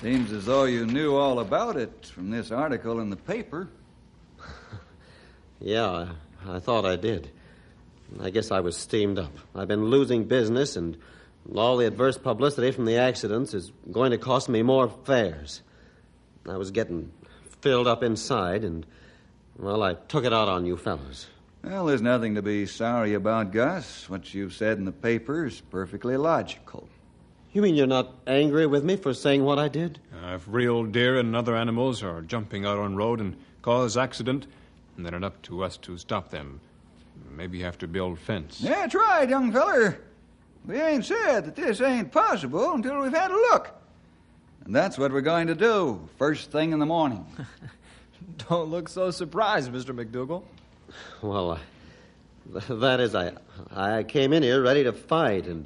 Seems 0.01 0.31
as 0.31 0.45
though 0.45 0.65
you 0.65 0.85
knew 0.85 1.15
all 1.15 1.39
about 1.39 1.77
it 1.77 2.07
from 2.07 2.29
this 2.29 2.51
article 2.51 2.99
in 2.99 3.09
the 3.09 3.17
paper. 3.17 3.69
Yeah, 5.63 6.07
I, 6.47 6.55
I 6.55 6.59
thought 6.59 6.85
I 6.87 6.95
did. 6.95 7.29
I 8.19 8.29
guess 8.29 8.51
I 8.51 8.59
was 8.59 8.75
steamed 8.75 9.19
up. 9.19 9.31
I've 9.55 9.67
been 9.67 9.85
losing 9.85 10.25
business, 10.25 10.75
and 10.75 10.97
all 11.55 11.77
the 11.77 11.87
adverse 11.87 12.17
publicity 12.17 12.71
from 12.71 12.85
the 12.85 12.97
accidents 12.97 13.53
is 13.53 13.71
going 13.91 14.11
to 14.11 14.17
cost 14.17 14.49
me 14.49 14.63
more 14.63 14.89
fares. 15.05 15.61
I 16.47 16.57
was 16.57 16.71
getting 16.71 17.11
filled 17.61 17.87
up 17.87 18.03
inside, 18.03 18.63
and, 18.63 18.85
well, 19.57 19.83
I 19.83 19.93
took 19.93 20.25
it 20.25 20.33
out 20.33 20.49
on 20.49 20.65
you 20.65 20.77
fellows. 20.77 21.27
Well, 21.63 21.85
there's 21.85 22.01
nothing 22.01 22.35
to 22.35 22.41
be 22.41 22.65
sorry 22.65 23.13
about, 23.13 23.51
Gus. 23.51 24.09
What 24.09 24.33
you've 24.33 24.53
said 24.53 24.79
in 24.79 24.85
the 24.85 24.91
paper 24.91 25.45
is 25.45 25.61
perfectly 25.61 26.17
logical. 26.17 26.89
You 27.53 27.61
mean 27.61 27.75
you're 27.75 27.85
not 27.85 28.15
angry 28.25 28.65
with 28.65 28.83
me 28.83 28.95
for 28.95 29.13
saying 29.13 29.43
what 29.43 29.59
I 29.59 29.67
did? 29.67 29.99
Uh, 30.11 30.35
if 30.35 30.45
real 30.47 30.85
deer 30.85 31.19
and 31.19 31.35
other 31.35 31.55
animals 31.55 32.01
are 32.01 32.21
jumping 32.21 32.65
out 32.65 32.79
on 32.79 32.95
road 32.95 33.19
and 33.19 33.35
cause 33.61 33.97
accident, 33.97 34.47
then 34.97 35.13
it's 35.13 35.23
up 35.23 35.41
to 35.43 35.63
us 35.63 35.77
to 35.77 35.97
stop 35.97 36.29
them. 36.29 36.61
Maybe 37.35 37.57
you 37.57 37.65
have 37.65 37.77
to 37.79 37.87
build 37.87 38.19
fence. 38.19 38.59
That's 38.59 38.93
right, 38.93 39.27
young 39.27 39.51
feller. 39.51 39.99
We 40.65 40.79
ain't 40.79 41.05
said 41.05 41.45
that 41.45 41.55
this 41.55 41.81
ain't 41.81 42.11
possible 42.11 42.73
until 42.73 43.01
we've 43.01 43.13
had 43.13 43.31
a 43.31 43.35
look. 43.35 43.71
And 44.65 44.75
that's 44.75 44.97
what 44.97 45.11
we're 45.11 45.21
going 45.21 45.47
to 45.47 45.55
do 45.55 46.07
first 46.17 46.51
thing 46.51 46.71
in 46.71 46.79
the 46.79 46.85
morning. 46.85 47.25
Don't 48.49 48.69
look 48.69 48.87
so 48.87 49.09
surprised, 49.09 49.71
Mr. 49.71 49.95
McDougal. 49.95 50.43
Well, 51.21 51.51
I, 51.53 52.59
that 52.73 52.99
is, 52.99 53.15
I, 53.15 53.33
I 53.75 54.03
came 54.03 54.33
in 54.33 54.43
here 54.43 54.61
ready 54.61 54.83
to 54.83 54.93
fight, 54.93 55.47
and 55.47 55.65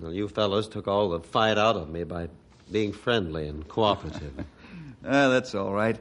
well, 0.00 0.12
you 0.12 0.26
fellows 0.28 0.68
took 0.68 0.88
all 0.88 1.10
the 1.10 1.20
fight 1.20 1.58
out 1.58 1.76
of 1.76 1.88
me 1.88 2.02
by 2.04 2.28
being 2.72 2.92
friendly 2.92 3.48
and 3.48 3.66
cooperative. 3.68 4.32
Ah, 5.08 5.28
that's 5.28 5.54
all 5.54 5.72
right. 5.72 5.96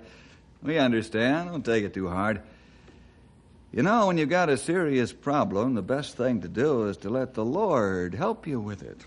We 0.64 0.80
understand. 0.80 1.50
Don't 1.52 1.64
take 1.64 1.84
it 1.84 1.94
too 1.94 2.10
hard. 2.10 2.42
You 3.76 3.84
know, 3.84 4.08
when 4.08 4.18
you've 4.18 4.30
got 4.30 4.48
a 4.48 4.56
serious 4.56 5.12
problem, 5.12 5.74
the 5.74 5.82
best 5.82 6.16
thing 6.16 6.40
to 6.44 6.48
do 6.48 6.88
is 6.88 6.96
to 7.00 7.10
let 7.10 7.34
the 7.34 7.44
Lord 7.44 8.14
help 8.14 8.48
you 8.48 8.58
with 8.58 8.82
it. 8.82 8.98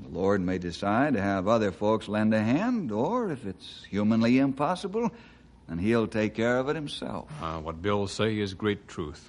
The 0.00 0.16
Lord 0.16 0.40
may 0.40 0.58
decide 0.58 1.14
to 1.14 1.20
have 1.20 1.48
other 1.48 1.72
folks 1.72 2.06
lend 2.06 2.32
a 2.32 2.40
hand, 2.40 2.92
or 2.92 3.32
if 3.32 3.44
it's 3.44 3.84
humanly 3.90 4.38
impossible, 4.38 5.10
then 5.68 5.78
He'll 5.78 6.06
take 6.06 6.34
care 6.34 6.58
of 6.58 6.68
it 6.68 6.76
Himself. 6.76 7.32
Uh, 7.42 7.58
what 7.58 7.82
Bill 7.82 8.06
say 8.06 8.38
is 8.38 8.54
great 8.54 8.86
truth. 8.86 9.28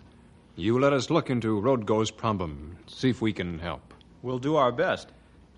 You 0.55 0.77
let 0.79 0.93
us 0.93 1.09
look 1.09 1.31
into 1.31 1.59
Road 1.59 1.87
Go's 1.87 2.11
problem, 2.11 2.77
see 2.85 3.09
if 3.09 3.19
we 3.19 3.33
can 3.33 3.57
help. 3.57 3.95
We'll 4.21 4.37
do 4.37 4.57
our 4.57 4.71
best. 4.71 5.09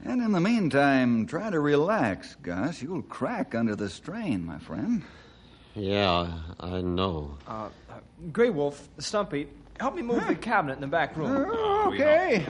And 0.05 0.22
in 0.22 0.31
the 0.31 0.39
meantime, 0.39 1.25
try 1.27 1.50
to 1.50 1.60
relax, 1.60 2.38
Gus. 2.41 2.81
You'll 2.81 3.01
crack 3.01 3.53
under 3.53 3.75
the 3.75 3.89
strain, 3.89 4.45
my 4.45 4.60
friend. 4.60 5.03
Yeah, 5.75 6.32
I 6.60 6.82
know. 6.82 7.38
Uh, 7.48 7.70
uh, 7.89 7.94
Grey 8.32 8.50
Wolf, 8.50 8.88
Stumpy, 9.00 9.48
help 9.80 9.96
me 9.96 10.01
move 10.01 10.25
the 10.27 10.36
cabinet 10.36 10.74
in 10.74 10.82
the 10.82 10.88
back 10.88 11.15
room. 11.18 11.50
Uh, 11.51 11.88
okay. 11.89 12.46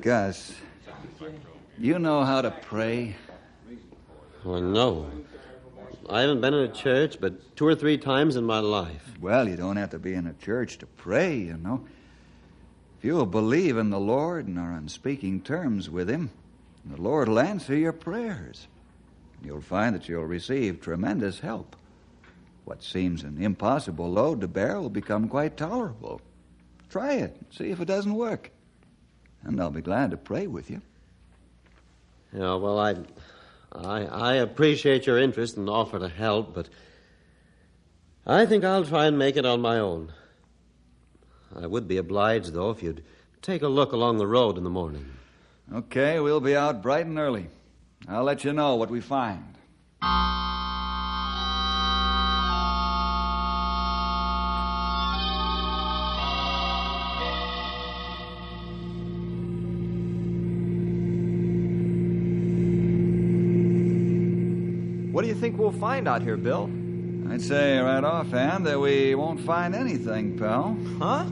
Gus, 0.00 0.54
you 1.78 1.98
know 1.98 2.24
how 2.24 2.42
to 2.42 2.50
pray? 2.50 3.16
Well, 4.44 4.60
no. 4.60 5.10
I 6.08 6.20
haven't 6.20 6.42
been 6.42 6.52
in 6.52 6.70
a 6.70 6.72
church 6.72 7.18
but 7.20 7.56
two 7.56 7.66
or 7.66 7.74
three 7.74 7.96
times 7.96 8.36
in 8.36 8.44
my 8.44 8.58
life. 8.58 9.14
Well, 9.20 9.48
you 9.48 9.56
don't 9.56 9.76
have 9.76 9.90
to 9.90 9.98
be 9.98 10.12
in 10.12 10.26
a 10.26 10.34
church 10.34 10.78
to 10.78 10.86
pray, 10.86 11.34
you 11.36 11.56
know. 11.56 11.84
If 12.98 13.04
you'll 13.04 13.26
believe 13.26 13.78
in 13.78 13.90
the 13.90 14.00
Lord 14.00 14.46
and 14.46 14.58
are 14.58 14.72
on 14.72 14.88
speaking 14.88 15.40
terms 15.40 15.88
with 15.88 16.10
Him, 16.10 16.30
the 16.84 17.00
Lord 17.00 17.28
will 17.28 17.40
answer 17.40 17.74
your 17.74 17.92
prayers. 17.92 18.66
You'll 19.44 19.60
find 19.60 19.94
that 19.94 20.08
you'll 20.08 20.24
receive 20.24 20.80
tremendous 20.80 21.40
help. 21.40 21.76
What 22.64 22.82
seems 22.82 23.22
an 23.22 23.40
impossible 23.40 24.10
load 24.10 24.40
to 24.40 24.48
bear 24.48 24.80
will 24.80 24.88
become 24.88 25.28
quite 25.28 25.56
tolerable. 25.56 26.20
Try 26.88 27.14
it, 27.14 27.36
see 27.50 27.70
if 27.70 27.80
it 27.80 27.84
doesn't 27.84 28.14
work. 28.14 28.50
And 29.42 29.60
I'll 29.60 29.70
be 29.70 29.82
glad 29.82 30.12
to 30.12 30.16
pray 30.16 30.46
with 30.46 30.70
you. 30.70 30.80
Yeah, 32.32 32.54
well, 32.54 32.78
I, 32.78 32.96
I, 33.72 34.04
I 34.06 34.34
appreciate 34.36 35.06
your 35.06 35.18
interest 35.18 35.56
and 35.56 35.68
offer 35.68 35.98
to 35.98 36.08
help, 36.08 36.54
but 36.54 36.68
I 38.26 38.46
think 38.46 38.64
I'll 38.64 38.84
try 38.84 39.06
and 39.06 39.18
make 39.18 39.36
it 39.36 39.44
on 39.44 39.60
my 39.60 39.78
own. 39.78 40.12
I 41.54 41.66
would 41.66 41.86
be 41.86 41.98
obliged, 41.98 42.52
though, 42.54 42.70
if 42.70 42.82
you'd 42.82 43.04
take 43.42 43.62
a 43.62 43.68
look 43.68 43.92
along 43.92 44.16
the 44.16 44.26
road 44.26 44.56
in 44.56 44.64
the 44.64 44.70
morning. 44.70 45.04
Okay, 45.72 46.18
we'll 46.18 46.40
be 46.40 46.56
out 46.56 46.82
bright 46.82 47.06
and 47.06 47.18
early. 47.18 47.48
I'll 48.06 48.24
let 48.24 48.44
you 48.44 48.52
know 48.52 48.76
what 48.76 48.90
we 48.90 49.00
find. 49.00 49.42
What 65.12 65.22
do 65.22 65.28
you 65.28 65.34
think 65.34 65.56
we'll 65.58 65.72
find 65.72 66.06
out 66.06 66.22
here, 66.22 66.36
Bill? 66.36 66.68
I'd 67.30 67.40
say 67.40 67.78
right 67.78 68.04
offhand 68.04 68.66
that 68.66 68.78
we 68.78 69.14
won't 69.14 69.40
find 69.40 69.74
anything, 69.74 70.36
pal. 70.36 70.76
Huh? 70.98 71.24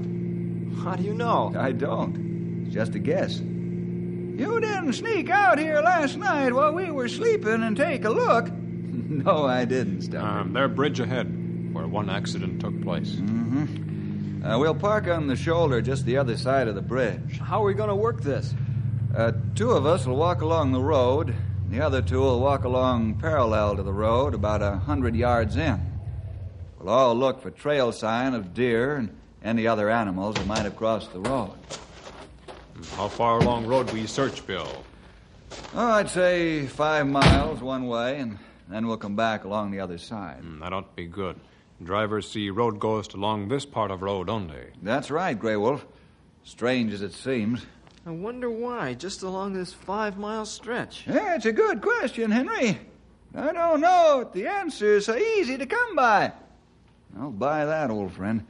How 0.83 0.97
do 0.97 1.03
you 1.03 1.13
know? 1.13 1.53
I 1.55 1.73
don't. 1.73 2.65
It's 2.65 2.75
just 2.75 2.95
a 2.95 2.99
guess. 2.99 3.43
You 4.37 4.61
didn't 4.61 4.95
sneak 4.95 5.31
out 5.31 5.59
here 5.59 5.81
last 5.81 6.17
night 6.17 6.53
while 6.53 6.73
we 6.73 6.91
were 6.91 7.09
sleeping 7.09 7.63
and 7.63 7.77
take 7.77 8.05
a 8.05 8.11
look. 8.11 8.51
no, 8.53 9.47
I 9.47 9.65
didn't, 9.65 10.03
Stumpy. 10.03 10.27
Um, 10.27 10.53
their 10.53 10.69
bridge 10.69 11.01
ahead, 11.01 11.75
where 11.75 11.87
one 11.87 12.09
accident 12.09 12.61
took 12.61 12.81
place. 12.83 13.13
Mm-hmm. 13.13 14.45
Uh, 14.45 14.59
we'll 14.59 14.75
park 14.75 15.07
on 15.07 15.27
the 15.27 15.37
shoulder 15.37 15.81
just 15.81 16.05
the 16.05 16.17
other 16.17 16.37
side 16.37 16.67
of 16.67 16.75
the 16.75 16.83
bridge. 16.83 17.39
How 17.39 17.63
are 17.63 17.67
we 17.67 17.75
going 17.75 17.91
to 17.91 17.95
work 17.95 18.23
this? 18.23 18.55
Uh, 19.15 19.33
two 19.55 19.71
of 19.71 19.87
us 19.87 20.07
will 20.07 20.17
walk 20.17 20.41
along 20.41 20.73
the 20.73 20.81
road. 20.81 21.29
And 21.29 21.73
the 21.73 21.81
other 21.81 22.03
two 22.03 22.21
will 22.21 22.41
walk 22.41 22.65
along 22.65 23.15
parallel 23.15 23.77
to 23.77 23.83
the 23.83 23.93
road 23.93 24.35
about 24.35 24.63
a 24.63 24.77
hundred 24.77 25.15
yards 25.15 25.57
in. 25.57 25.81
We'll 26.79 26.93
all 26.93 27.15
look 27.15 27.41
for 27.41 27.51
trail 27.51 27.93
sign 27.93 28.35
of 28.35 28.55
deer 28.55 28.97
and 28.97 29.17
any 29.45 29.67
other 29.67 29.89
animals 29.89 30.37
that 30.37 30.47
might 30.47 30.63
have 30.63 30.77
crossed 30.77 31.13
the 31.13 31.21
road. 31.21 31.53
How 33.03 33.09
far 33.09 33.41
along 33.41 33.67
road 33.67 33.91
will 33.91 33.99
you 33.99 34.07
search, 34.07 34.47
Bill? 34.47 34.71
Oh, 35.75 35.91
I'd 35.91 36.09
say 36.09 36.67
five 36.67 37.05
miles 37.05 37.61
one 37.61 37.89
way, 37.89 38.21
and 38.21 38.39
then 38.69 38.87
we'll 38.87 38.97
come 38.97 39.17
back 39.17 39.43
along 39.43 39.73
the 39.73 39.81
other 39.81 39.99
side. 39.99 40.37
Hmm, 40.37 40.61
that 40.61 40.73
ought 40.73 40.89
to 40.89 40.95
be 40.95 41.07
good. 41.07 41.35
Drivers 41.83 42.31
see 42.31 42.49
road 42.51 42.79
ghosts 42.79 43.15
along 43.15 43.49
this 43.49 43.67
part 43.67 43.91
of 43.91 44.03
road 44.03 44.29
only. 44.31 44.67
That's 44.81 45.11
right, 45.11 45.37
Grey 45.37 45.57
Wolf. 45.57 45.85
Strange 46.45 46.93
as 46.93 47.03
it 47.03 47.13
seems. 47.13 47.67
I 48.07 48.11
wonder 48.11 48.49
why, 48.49 48.95
just 48.95 49.25
along 49.25 49.55
this 49.55 49.73
five 49.73 50.17
mile 50.17 50.47
stretch. 50.47 51.05
Yeah, 51.09 51.35
it's 51.35 51.47
a 51.47 51.53
good 51.53 51.83
question, 51.83 52.31
Henry. 52.31 52.79
I 53.35 53.53
don't 53.53 53.81
know. 53.81 54.31
The 54.33 54.47
answer 54.47 54.99
is 54.99 55.07
so 55.07 55.17
easy 55.17 55.59
to 55.59 55.67
come 55.67 55.97
by. 55.97 56.31
I'll 57.19 57.33
buy 57.33 57.65
that, 57.65 57.91
old 57.91 58.13
friend. 58.13 58.47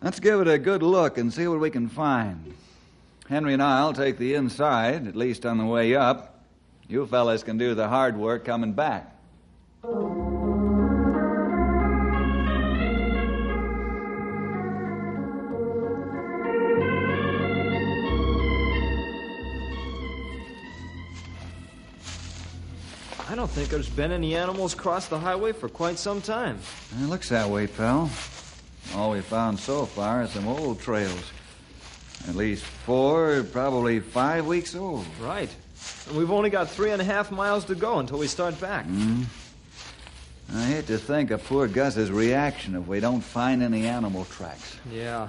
Let's 0.00 0.20
give 0.20 0.40
it 0.40 0.46
a 0.46 0.56
good 0.56 0.84
look 0.84 1.18
and 1.18 1.34
see 1.34 1.48
what 1.48 1.58
we 1.58 1.70
can 1.70 1.88
find. 1.88 2.54
Henry 3.32 3.54
and 3.54 3.62
I'll 3.62 3.94
take 3.94 4.18
the 4.18 4.34
inside, 4.34 5.06
at 5.06 5.16
least 5.16 5.46
on 5.46 5.56
the 5.56 5.64
way 5.64 5.94
up. 5.94 6.44
You 6.86 7.06
fellas 7.06 7.42
can 7.42 7.56
do 7.56 7.74
the 7.74 7.88
hard 7.88 8.14
work 8.14 8.44
coming 8.44 8.74
back. 8.74 9.16
I 23.30 23.34
don't 23.34 23.50
think 23.50 23.70
there's 23.70 23.88
been 23.88 24.12
any 24.12 24.36
animals 24.36 24.74
cross 24.74 25.08
the 25.08 25.18
highway 25.18 25.52
for 25.52 25.70
quite 25.70 25.98
some 25.98 26.20
time. 26.20 26.58
It 27.00 27.06
looks 27.06 27.30
that 27.30 27.48
way, 27.48 27.66
pal. 27.66 28.10
All 28.94 29.12
we 29.12 29.22
found 29.22 29.58
so 29.58 29.86
far 29.86 30.22
is 30.22 30.32
some 30.32 30.46
old 30.46 30.82
trails. 30.82 31.32
At 32.28 32.36
least 32.36 32.64
four, 32.64 33.42
probably 33.52 34.00
five 34.00 34.46
weeks 34.46 34.74
old. 34.74 35.04
Right. 35.20 35.50
And 36.08 36.16
we've 36.16 36.30
only 36.30 36.50
got 36.50 36.70
three 36.70 36.90
and 36.90 37.02
a 37.02 37.04
half 37.04 37.30
miles 37.30 37.64
to 37.66 37.74
go 37.74 37.98
until 37.98 38.18
we 38.18 38.26
start 38.28 38.60
back. 38.60 38.86
Mm. 38.86 39.24
I 40.54 40.64
hate 40.64 40.86
to 40.88 40.98
think 40.98 41.30
of 41.30 41.42
poor 41.44 41.66
Gus's 41.66 42.10
reaction 42.10 42.76
if 42.76 42.86
we 42.86 43.00
don't 43.00 43.22
find 43.22 43.62
any 43.62 43.86
animal 43.86 44.26
tracks. 44.26 44.76
Yeah. 44.90 45.28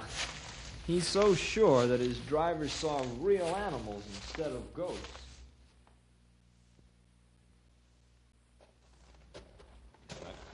He's 0.86 1.06
so 1.06 1.34
sure 1.34 1.86
that 1.86 2.00
his 2.00 2.18
drivers 2.18 2.72
saw 2.72 3.02
real 3.20 3.46
animals 3.46 4.04
instead 4.14 4.52
of 4.52 4.74
ghosts. 4.74 5.23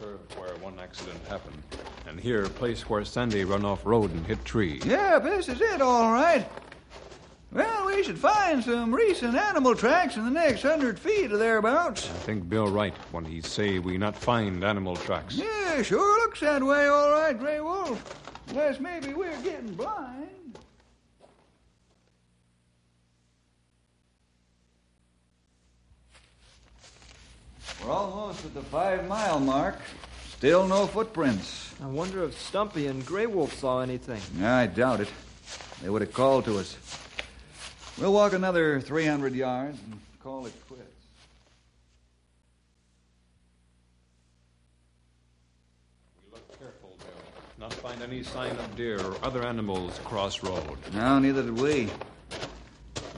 Curve 0.00 0.20
where 0.38 0.54
one 0.56 0.78
accident 0.80 1.20
happened. 1.28 1.62
And 2.06 2.18
here, 2.18 2.44
a 2.44 2.48
place 2.48 2.88
where 2.88 3.04
Sandy 3.04 3.44
run 3.44 3.64
off 3.64 3.84
road 3.84 4.10
and 4.12 4.26
hit 4.26 4.42
tree. 4.44 4.80
Yeah, 4.84 5.18
this 5.18 5.48
is 5.48 5.60
it, 5.60 5.82
all 5.82 6.12
right. 6.12 6.48
Well, 7.52 7.86
we 7.86 8.02
should 8.02 8.18
find 8.18 8.62
some 8.62 8.94
recent 8.94 9.34
animal 9.34 9.74
tracks 9.74 10.16
in 10.16 10.24
the 10.24 10.30
next 10.30 10.62
hundred 10.62 10.98
feet 10.98 11.32
or 11.32 11.36
thereabouts. 11.36 12.08
I 12.08 12.14
think 12.14 12.48
Bill 12.48 12.68
right 12.68 12.94
when 13.12 13.24
he 13.24 13.40
say 13.40 13.78
we 13.78 13.98
not 13.98 14.16
find 14.16 14.62
animal 14.64 14.96
tracks. 14.96 15.36
Yeah, 15.36 15.82
sure 15.82 16.20
looks 16.22 16.40
that 16.40 16.62
way, 16.62 16.86
all 16.86 17.10
right, 17.10 17.38
Grey 17.38 17.60
Wolf. 17.60 18.16
Unless 18.48 18.80
maybe 18.80 19.14
we're 19.14 19.42
getting 19.42 19.74
blind. 19.74 20.28
We're 27.84 27.90
almost 27.92 28.44
at 28.44 28.54
the 28.54 28.62
five 28.62 29.08
mile 29.08 29.40
mark. 29.40 29.78
Still 30.36 30.66
no 30.66 30.86
footprints. 30.86 31.74
I 31.82 31.86
wonder 31.86 32.24
if 32.24 32.38
Stumpy 32.38 32.86
and 32.86 33.04
Grey 33.04 33.26
Wolf 33.26 33.54
saw 33.54 33.80
anything. 33.80 34.20
I 34.44 34.66
doubt 34.66 35.00
it. 35.00 35.08
They 35.82 35.88
would 35.88 36.02
have 36.02 36.12
called 36.12 36.44
to 36.44 36.58
us. 36.58 36.76
We'll 37.98 38.12
walk 38.12 38.32
another 38.32 38.80
300 38.80 39.34
yards 39.34 39.78
and 39.82 39.98
call 40.22 40.46
it 40.46 40.52
quits. 40.68 40.82
We 46.24 46.32
look 46.32 46.58
careful, 46.58 46.96
Bill. 46.98 47.08
Not 47.58 47.72
find 47.74 48.02
any 48.02 48.22
sign 48.22 48.52
of 48.52 48.76
deer 48.76 49.00
or 49.00 49.16
other 49.22 49.42
animals 49.42 49.98
across 49.98 50.42
road. 50.42 50.78
No, 50.92 51.18
neither 51.18 51.42
did 51.42 51.58
we. 51.58 51.90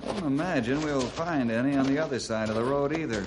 I 0.09 0.13
don't 0.13 0.27
imagine 0.27 0.83
we'll 0.83 1.01
find 1.01 1.51
any 1.51 1.77
on 1.77 1.87
the 1.87 1.99
other 1.99 2.19
side 2.19 2.49
of 2.49 2.55
the 2.55 2.65
road 2.65 2.97
either. 2.97 3.25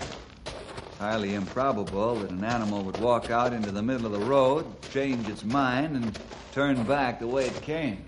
Highly 1.00 1.34
improbable 1.34 2.16
that 2.16 2.32
an 2.32 2.44
animal 2.44 2.82
would 2.84 2.98
walk 3.00 3.30
out 3.30 3.52
into 3.52 3.70
the 3.70 3.84
middle 3.84 4.06
of 4.06 4.14
the 4.14 4.20
road, 4.20 4.66
change 4.92 5.28
its 5.28 5.44
mind, 5.44 5.96
and 5.96 6.18
turn 6.54 6.84
back 6.84 7.20
the 7.20 7.28
way 7.28 7.48
it 7.48 7.62
came. 7.62 8.06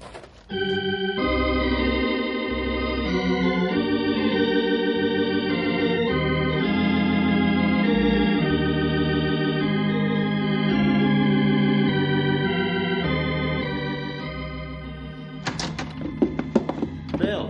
Bill, 17.17 17.49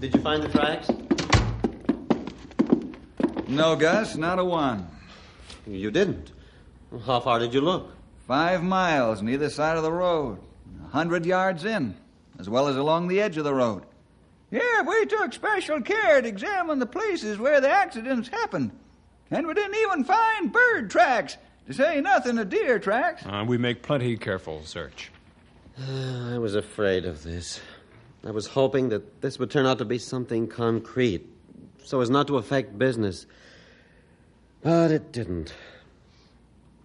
did 0.00 0.14
you 0.14 0.20
find 0.22 0.42
the 0.42 0.48
tracks? 0.48 0.90
No, 3.58 3.74
Gus, 3.74 4.14
not 4.14 4.38
a 4.38 4.44
one. 4.44 4.86
You 5.66 5.90
didn't. 5.90 6.30
How 7.04 7.18
far 7.18 7.40
did 7.40 7.52
you 7.52 7.60
look? 7.60 7.92
Five 8.24 8.62
miles 8.62 9.18
on 9.18 9.28
either 9.28 9.50
side 9.50 9.76
of 9.76 9.82
the 9.82 9.90
road, 9.90 10.38
a 10.84 10.88
hundred 10.90 11.26
yards 11.26 11.64
in, 11.64 11.96
as 12.38 12.48
well 12.48 12.68
as 12.68 12.76
along 12.76 13.08
the 13.08 13.20
edge 13.20 13.36
of 13.36 13.42
the 13.42 13.52
road. 13.52 13.82
Yeah, 14.52 14.82
we 14.82 15.06
took 15.06 15.32
special 15.32 15.80
care 15.80 16.22
to 16.22 16.28
examine 16.28 16.78
the 16.78 16.86
places 16.86 17.36
where 17.36 17.60
the 17.60 17.68
accidents 17.68 18.28
happened. 18.28 18.70
And 19.32 19.44
we 19.44 19.54
didn't 19.54 19.76
even 19.76 20.04
find 20.04 20.52
bird 20.52 20.88
tracks, 20.88 21.36
to 21.66 21.74
say 21.74 22.00
nothing 22.00 22.38
of 22.38 22.48
deer 22.48 22.78
tracks. 22.78 23.24
Uh, 23.26 23.44
we 23.44 23.58
make 23.58 23.82
plenty 23.82 24.16
careful 24.16 24.62
search. 24.64 25.10
I 25.78 26.38
was 26.38 26.54
afraid 26.54 27.06
of 27.06 27.24
this. 27.24 27.60
I 28.24 28.30
was 28.30 28.46
hoping 28.46 28.90
that 28.90 29.20
this 29.20 29.40
would 29.40 29.50
turn 29.50 29.66
out 29.66 29.78
to 29.78 29.84
be 29.84 29.98
something 29.98 30.46
concrete, 30.46 31.26
so 31.82 32.00
as 32.00 32.08
not 32.08 32.28
to 32.28 32.36
affect 32.36 32.78
business. 32.78 33.26
But 34.62 34.90
it 34.90 35.12
didn't. 35.12 35.54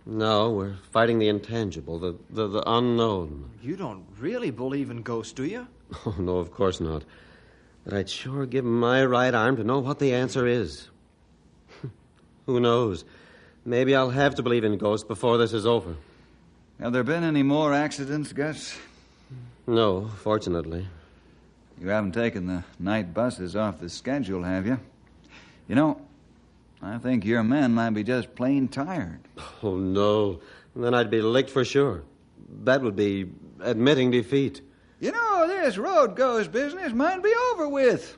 No, 0.05 0.51
we're 0.51 0.75
fighting 0.91 1.19
the 1.19 1.29
intangible, 1.29 1.97
the, 1.97 2.15
the, 2.29 2.47
the 2.47 2.63
unknown. 2.69 3.49
You 3.61 3.75
don't 3.75 4.05
really 4.19 4.51
believe 4.51 4.89
in 4.89 5.01
ghosts, 5.01 5.33
do 5.33 5.45
you? 5.45 5.67
Oh, 6.05 6.15
no, 6.17 6.37
of 6.37 6.51
course 6.51 6.81
not. 6.81 7.03
But 7.85 7.93
I'd 7.93 8.09
sure 8.09 8.45
give 8.47 8.65
my 8.65 9.05
right 9.05 9.33
arm 9.33 9.57
to 9.57 9.63
know 9.63 9.79
what 9.79 9.99
the 9.99 10.13
answer 10.13 10.47
is. 10.47 10.87
Who 12.47 12.59
knows? 12.59 13.05
Maybe 13.63 13.95
I'll 13.95 14.09
have 14.09 14.35
to 14.35 14.43
believe 14.43 14.63
in 14.63 14.77
ghosts 14.77 15.07
before 15.07 15.37
this 15.37 15.53
is 15.53 15.65
over. 15.65 15.95
Have 16.79 16.93
there 16.93 17.03
been 17.03 17.23
any 17.23 17.43
more 17.43 17.73
accidents, 17.73 18.33
Gus? 18.33 18.75
No, 19.67 20.07
fortunately. 20.07 20.87
You 21.79 21.89
haven't 21.89 22.13
taken 22.13 22.47
the 22.47 22.63
night 22.79 23.13
buses 23.13 23.55
off 23.55 23.79
the 23.79 23.89
schedule, 23.89 24.43
have 24.43 24.65
you? 24.65 24.79
You 25.67 25.75
know, 25.75 26.01
I 26.83 26.97
think 26.97 27.23
your 27.23 27.43
men 27.43 27.73
might 27.73 27.91
be 27.91 28.03
just 28.03 28.35
plain 28.35 28.67
tired. 28.67 29.21
Oh, 29.63 29.77
no. 29.77 30.41
Then 30.75 30.93
I'd 30.93 31.09
be 31.09 31.21
licked 31.21 31.49
for 31.49 31.63
sure. 31.63 32.03
That 32.63 32.81
would 32.81 32.97
be 32.97 33.29
admitting 33.61 34.11
defeat. 34.11 34.61
You 34.99 35.13
know, 35.13 35.47
this 35.47 35.77
road 35.77 36.17
goes 36.17 36.47
business 36.49 36.91
might 36.91 37.23
be 37.23 37.33
over 37.51 37.69
with. 37.69 38.17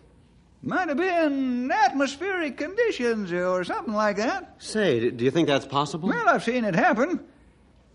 Might 0.63 0.88
have 0.88 0.97
been 0.97 1.71
atmospheric 1.71 2.58
conditions 2.58 3.32
or 3.32 3.63
something 3.63 3.93
like 3.93 4.17
that. 4.17 4.56
Say, 4.58 5.12
do 5.12 5.23
you 5.23 5.30
think 5.30 5.47
that's 5.47 5.67
possible? 5.67 6.10
Well, 6.10 6.28
I've 6.28 6.43
seen 6.43 6.65
it 6.65 6.73
happen. 6.73 7.23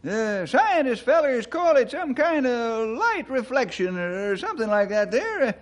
The 0.02 0.46
scientist 0.46 1.02
fellers 1.02 1.46
call 1.46 1.76
it 1.76 1.90
some 1.90 2.14
kind 2.14 2.46
of 2.46 2.96
light 2.96 3.28
reflection 3.28 3.98
or 3.98 4.36
something 4.36 4.68
like 4.68 4.90
that 4.90 5.10
there. 5.10 5.56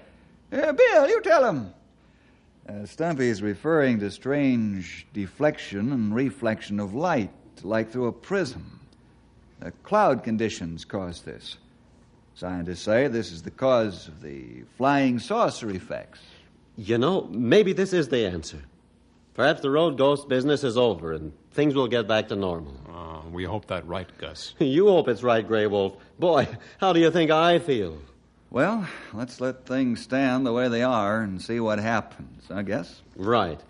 Uh, 0.53 0.57
uh, 0.57 0.73
Bill, 0.73 1.09
you 1.09 1.23
tell 1.23 1.49
him. 1.49 1.73
Uh, 2.69 2.85
is 3.19 3.41
referring 3.41 3.99
to 3.99 4.11
strange 4.11 5.07
deflection 5.15 5.91
and 5.93 6.15
reflection 6.15 6.79
of 6.79 6.95
light, 6.95 7.31
like 7.63 7.91
through 7.91 8.09
a 8.09 8.13
prism. 8.13 8.79
The 9.61 9.71
cloud 9.83 10.23
conditions 10.23 10.85
cause 10.85 11.23
this. 11.23 11.57
Scientists 12.35 12.83
say 12.83 13.09
this 13.09 13.33
is 13.33 13.43
the 13.43 13.51
cause 13.51 14.07
of 14.09 14.21
the 14.21 14.65
flying 14.77 15.19
saucer 15.19 15.71
effects. 15.71 16.21
You 16.77 16.99
know, 16.99 17.23
maybe 17.31 17.73
this 17.73 17.95
is 17.95 18.09
the 18.09 18.27
answer. 18.27 18.63
Perhaps 19.33 19.63
the 19.63 19.71
road 19.71 19.97
ghost 19.97 20.29
business 20.29 20.63
is 20.63 20.77
over 20.77 21.15
and 21.15 21.33
things 21.53 21.75
will 21.75 21.89
get 21.89 22.07
back 22.07 22.29
to 22.29 22.37
normal. 22.37 22.77
Uh, 22.87 23.29
we 23.31 23.45
hope 23.45 23.67
that 23.69 23.87
right, 23.87 24.09
Gus. 24.19 24.55
you 24.59 24.89
hope 24.89 25.09
it's 25.09 25.23
right, 25.23 25.47
Grey 25.47 25.67
Wolf. 25.67 25.97
Boy, 26.19 26.47
how 26.79 26.93
do 26.93 27.01
you 27.01 27.11
think 27.11 27.31
I 27.31 27.61
feel? 27.61 27.99
Well, 28.51 28.89
let's 29.13 29.41
let 29.41 29.67
things 29.67 30.01
stand 30.01 30.47
the 30.47 30.53
way 30.53 30.69
they 30.69 30.83
are 30.83 31.21
and 31.21 31.41
see 31.41 31.61
what 31.61 31.79
happens, 31.79 32.45
I 32.51 32.63
guess. 32.63 33.03
Right. 33.17 33.61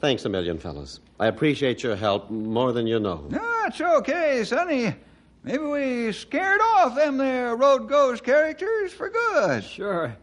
Thanks 0.00 0.24
a 0.24 0.28
million, 0.28 0.58
fellas. 0.58 1.00
I 1.20 1.28
appreciate 1.28 1.82
your 1.82 1.94
help 1.94 2.30
more 2.30 2.72
than 2.72 2.86
you 2.86 2.98
know. 2.98 3.24
No, 3.30 3.62
it's 3.66 3.80
okay, 3.80 4.42
Sonny. 4.44 4.94
Maybe 5.44 5.62
we 5.62 6.12
scared 6.12 6.60
off 6.60 6.96
them 6.96 7.16
there 7.16 7.54
road 7.54 7.88
ghost 7.88 8.24
characters 8.24 8.92
for 8.92 9.08
good. 9.10 9.62
Sure. 9.62 10.16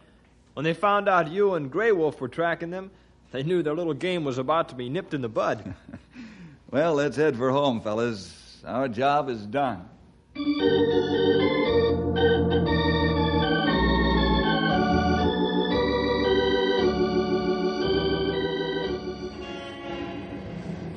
When 0.53 0.63
they 0.65 0.73
found 0.73 1.07
out 1.07 1.31
you 1.31 1.53
and 1.53 1.71
Grey 1.71 1.93
Wolf 1.93 2.19
were 2.19 2.27
tracking 2.27 2.69
them, 2.69 2.91
they 3.31 3.43
knew 3.43 3.63
their 3.63 3.75
little 3.75 3.93
game 3.93 4.25
was 4.25 4.37
about 4.37 4.67
to 4.69 4.75
be 4.75 4.89
nipped 4.89 5.13
in 5.13 5.21
the 5.21 5.29
bud. 5.29 5.73
well, 6.71 6.93
let's 6.93 7.15
head 7.15 7.37
for 7.37 7.49
home, 7.51 7.79
fellas. 7.79 8.61
our 8.65 8.89
job 8.89 9.29
is 9.29 9.45
done. 9.45 9.87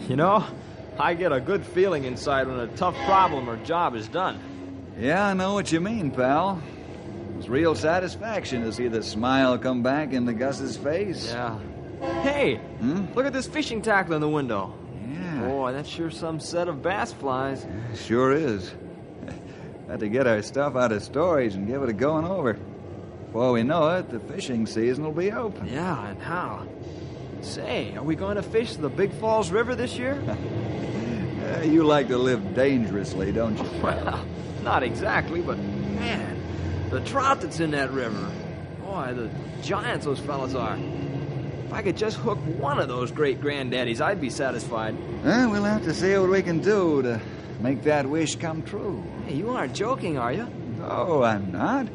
You 0.08 0.16
know, 0.16 0.44
I 0.98 1.14
get 1.14 1.32
a 1.32 1.40
good 1.40 1.64
feeling 1.64 2.04
inside 2.04 2.46
when 2.46 2.60
a 2.60 2.66
tough 2.68 2.96
problem 3.06 3.48
or 3.48 3.56
job 3.64 3.94
is 3.94 4.06
done. 4.08 4.38
Yeah, 4.98 5.26
I 5.26 5.34
know 5.34 5.54
what 5.54 5.72
you 5.72 5.80
mean, 5.80 6.10
pal. 6.10 6.62
It's 7.38 7.48
real 7.48 7.74
satisfaction 7.74 8.62
to 8.62 8.72
see 8.72 8.88
the 8.88 9.02
smile 9.02 9.58
come 9.58 9.82
back 9.82 10.12
into 10.12 10.32
Gus's 10.32 10.76
face. 10.76 11.32
Yeah. 11.32 11.58
Hey, 12.22 12.56
hmm? 12.56 13.06
look 13.14 13.26
at 13.26 13.32
this 13.32 13.46
fishing 13.46 13.82
tackle 13.82 14.14
in 14.14 14.20
the 14.20 14.28
window. 14.28 14.74
Yeah, 15.10 15.48
Boy, 15.48 15.72
that's 15.72 15.88
sure 15.88 16.10
some 16.10 16.38
set 16.38 16.68
of 16.68 16.82
bass 16.82 17.12
flies. 17.12 17.66
sure 17.94 18.32
is. 18.32 18.72
Had 19.88 20.00
to 20.00 20.08
get 20.08 20.26
our 20.26 20.42
stuff 20.42 20.76
out 20.76 20.92
of 20.92 21.02
storage 21.02 21.54
and 21.54 21.66
give 21.66 21.82
it 21.82 21.88
a 21.88 21.92
going 21.92 22.26
over. 22.26 22.54
Before 23.26 23.52
we 23.52 23.62
know 23.62 23.96
it, 23.96 24.10
the 24.10 24.20
fishing 24.20 24.66
season 24.66 25.02
will 25.04 25.12
be 25.12 25.32
open. 25.32 25.66
Yeah, 25.66 26.08
and 26.08 26.22
how? 26.22 26.66
Say, 27.44 27.94
are 27.94 28.02
we 28.02 28.16
going 28.16 28.36
to 28.36 28.42
fish 28.42 28.74
the 28.76 28.88
Big 28.88 29.12
Falls 29.12 29.50
River 29.50 29.74
this 29.74 29.98
year? 29.98 30.14
Uh, 30.26 31.60
you 31.64 31.84
like 31.84 32.08
to 32.08 32.16
live 32.16 32.54
dangerously, 32.54 33.32
don't 33.32 33.58
you? 33.58 33.70
well, 33.82 34.24
not 34.62 34.82
exactly, 34.82 35.42
but 35.42 35.58
man, 35.58 36.40
the 36.90 37.00
trout 37.00 37.42
that's 37.42 37.60
in 37.60 37.72
that 37.72 37.90
river. 37.92 38.30
Boy, 38.80 39.12
the 39.14 39.30
giants 39.62 40.06
those 40.06 40.20
fellas 40.20 40.54
are. 40.54 40.78
If 41.66 41.72
I 41.72 41.82
could 41.82 41.98
just 41.98 42.16
hook 42.16 42.38
one 42.58 42.78
of 42.78 42.88
those 42.88 43.12
great 43.12 43.42
granddaddies, 43.42 44.00
I'd 44.00 44.22
be 44.22 44.30
satisfied. 44.30 44.94
Uh, 45.22 45.46
we'll 45.50 45.64
have 45.64 45.84
to 45.84 45.92
see 45.92 46.16
what 46.16 46.30
we 46.30 46.42
can 46.42 46.60
do 46.60 47.02
to 47.02 47.20
make 47.60 47.82
that 47.82 48.08
wish 48.08 48.36
come 48.36 48.62
true. 48.62 49.04
Hey, 49.26 49.34
you 49.34 49.50
aren't 49.50 49.74
joking, 49.74 50.16
are 50.16 50.32
you? 50.32 50.48
No, 50.78 51.22
I'm 51.22 51.52
not. 51.52 51.88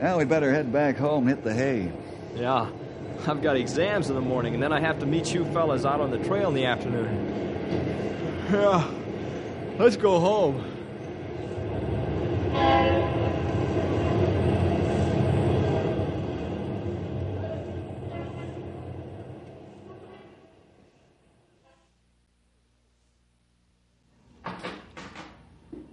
Now 0.00 0.18
we'd 0.18 0.28
better 0.28 0.52
head 0.52 0.72
back 0.72 0.96
home 0.96 1.26
and 1.26 1.36
hit 1.36 1.44
the 1.44 1.52
hay. 1.52 1.92
Yeah. 2.36 2.70
I've 3.26 3.42
got 3.42 3.56
exams 3.56 4.08
in 4.08 4.14
the 4.14 4.20
morning, 4.20 4.54
and 4.54 4.62
then 4.62 4.72
I 4.72 4.80
have 4.80 4.98
to 5.00 5.06
meet 5.06 5.32
you 5.34 5.44
fellas 5.46 5.84
out 5.84 6.00
on 6.00 6.10
the 6.10 6.18
trail 6.18 6.48
in 6.48 6.54
the 6.54 6.64
afternoon. 6.64 8.46
Yeah. 8.50 8.90
Let's 9.78 9.96
go 9.96 10.18
home. 10.18 10.64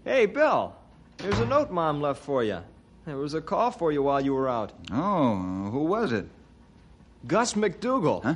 Hey, 0.03 0.25
Bill. 0.25 0.73
Here's 1.21 1.39
a 1.39 1.45
note 1.45 1.69
Mom 1.69 2.01
left 2.01 2.23
for 2.23 2.43
you. 2.43 2.63
There 3.05 3.17
was 3.17 3.35
a 3.35 3.41
call 3.41 3.71
for 3.71 3.91
you 3.91 4.01
while 4.01 4.19
you 4.19 4.33
were 4.33 4.49
out. 4.49 4.73
Oh, 4.91 5.69
who 5.71 5.83
was 5.83 6.11
it? 6.11 6.27
Gus 7.27 7.53
McDougal. 7.53 8.23
Huh? 8.23 8.35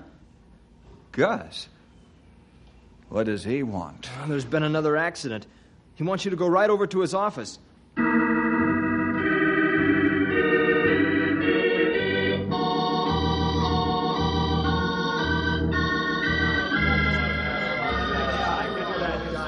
Gus. 1.13 1.67
What 3.09 3.25
does 3.25 3.43
he 3.43 3.63
want? 3.63 4.09
There's 4.27 4.45
been 4.45 4.63
another 4.63 4.97
accident. 4.97 5.47
He 5.95 6.03
wants 6.03 6.25
you 6.25 6.31
to 6.31 6.37
go 6.37 6.47
right 6.47 6.69
over 6.69 6.87
to 6.87 6.99
his 6.99 7.13
office. 7.13 7.59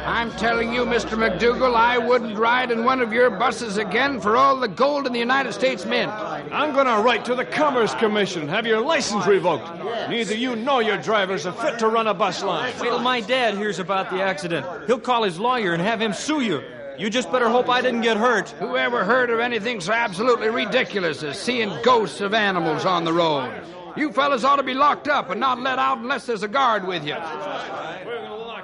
I'm 0.06 0.32
telling 0.38 0.74
you, 0.74 0.86
Mr. 0.86 1.18
McDougal, 1.18 1.76
I 1.76 1.98
wouldn't 1.98 2.38
ride 2.38 2.72
in 2.72 2.86
one 2.86 3.02
of 3.02 3.12
your 3.12 3.30
buses 3.30 3.78
again 3.78 4.22
for 4.22 4.38
all 4.38 4.58
the 4.58 4.68
gold 4.70 5.06
in 5.06 5.14
the 5.14 5.20
United 5.20 5.54
States 5.54 5.86
Mint. 5.86 6.12
I'm 6.54 6.72
going 6.72 6.86
to 6.86 7.02
write 7.02 7.26
to 7.26 7.36
the 7.36 7.46
Commerce 7.46 7.96
Commission, 7.96 8.48
have 8.48 8.68
your 8.68 8.80
license 8.80 9.26
revoked. 9.26 9.68
Neither 10.08 10.36
you 10.36 10.56
nor 10.56 10.84
your 10.84 10.98
drivers 10.98 11.48
are 11.48 11.52
fit 11.52 11.80
to 11.80 11.88
run 11.88 12.06
a 12.06 12.14
bus 12.14 12.44
line. 12.44 12.66
Wait 12.66 12.76
till 12.80 13.00
my 13.00 13.22
dad 13.22 13.56
hears 13.56 13.80
about 13.80 14.12
the 14.12 14.22
accident. 14.22 14.64
He'll 14.86 15.00
call 15.00 15.24
his 15.24 15.40
lawyer 15.40 15.74
and 15.74 15.82
have 15.82 16.00
him 16.00 16.14
sue 16.14 16.42
you. 16.42 16.62
You 16.96 17.10
just 17.10 17.32
better 17.32 17.50
hope 17.50 17.70
I 17.70 17.82
didn't 17.82 18.02
get 18.02 18.18
hurt. 18.18 18.50
Whoever 18.50 19.04
heard 19.04 19.32
of 19.32 19.40
anything 19.40 19.82
so 19.82 19.94
absolutely 19.94 20.50
ridiculous 20.50 21.24
as 21.24 21.40
seeing 21.40 21.72
ghosts 21.82 22.22
of 22.22 22.36
animals 22.36 22.86
on 22.86 23.04
the 23.04 23.14
road? 23.14 23.52
You 23.98 24.12
fellas 24.12 24.44
ought 24.44 24.58
to 24.58 24.64
be 24.64 24.76
locked 24.76 25.08
up 25.08 25.32
and 25.32 25.40
not 25.40 25.60
let 25.60 25.80
out 25.80 25.98
unless 25.98 26.28
there's 26.28 26.44
a 26.44 26.48
guard 26.48 26.86
with 26.86 27.04
you. 27.04 27.16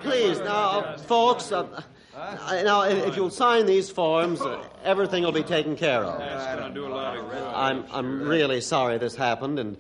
Please, 0.02 0.38
now, 0.41 0.95
folks, 0.97 1.52
uh, 1.52 1.82
uh, 2.15 2.62
now, 2.63 2.84
if, 2.84 3.08
if 3.08 3.15
you'll 3.15 3.30
sign 3.30 3.65
these 3.65 3.89
forms, 3.89 4.41
uh, 4.41 4.63
everything 4.84 5.24
will 5.24 5.32
be 5.32 5.43
taken 5.43 5.76
care 5.76 6.04
of. 6.04 6.19
I'm, 7.56 7.86
I'm 7.91 8.22
really 8.22 8.62
sorry 8.62 8.98
this 8.98 9.15
happened, 9.15 9.60
and 9.60 9.78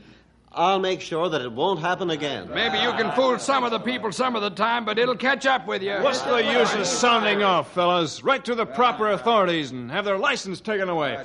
I'll 0.51 0.79
make 0.79 1.01
sure 1.01 1.29
that 1.29 1.41
it 1.41 1.51
won't 1.51 1.79
happen 1.79 2.09
again. 2.09 2.49
Maybe 2.49 2.79
you 2.79 2.91
can 2.93 3.11
fool 3.11 3.37
some 3.39 3.63
of 3.63 3.71
the 3.71 3.79
people 3.79 4.11
some 4.11 4.35
of 4.35 4.41
the 4.41 4.49
time, 4.49 4.83
but 4.83 4.97
it'll 4.97 5.15
catch 5.15 5.45
up 5.45 5.67
with 5.67 5.83
you. 5.83 5.97
What's 6.01 6.21
the 6.21 6.37
use 6.37 6.73
of 6.73 6.85
sounding 6.87 7.43
off, 7.43 7.71
fellas? 7.73 8.23
Write 8.23 8.45
to 8.45 8.55
the 8.55 8.65
proper 8.65 9.09
authorities 9.11 9.71
and 9.71 9.91
have 9.91 10.05
their 10.05 10.17
license 10.17 10.59
taken 10.59 10.89
away. 10.89 11.17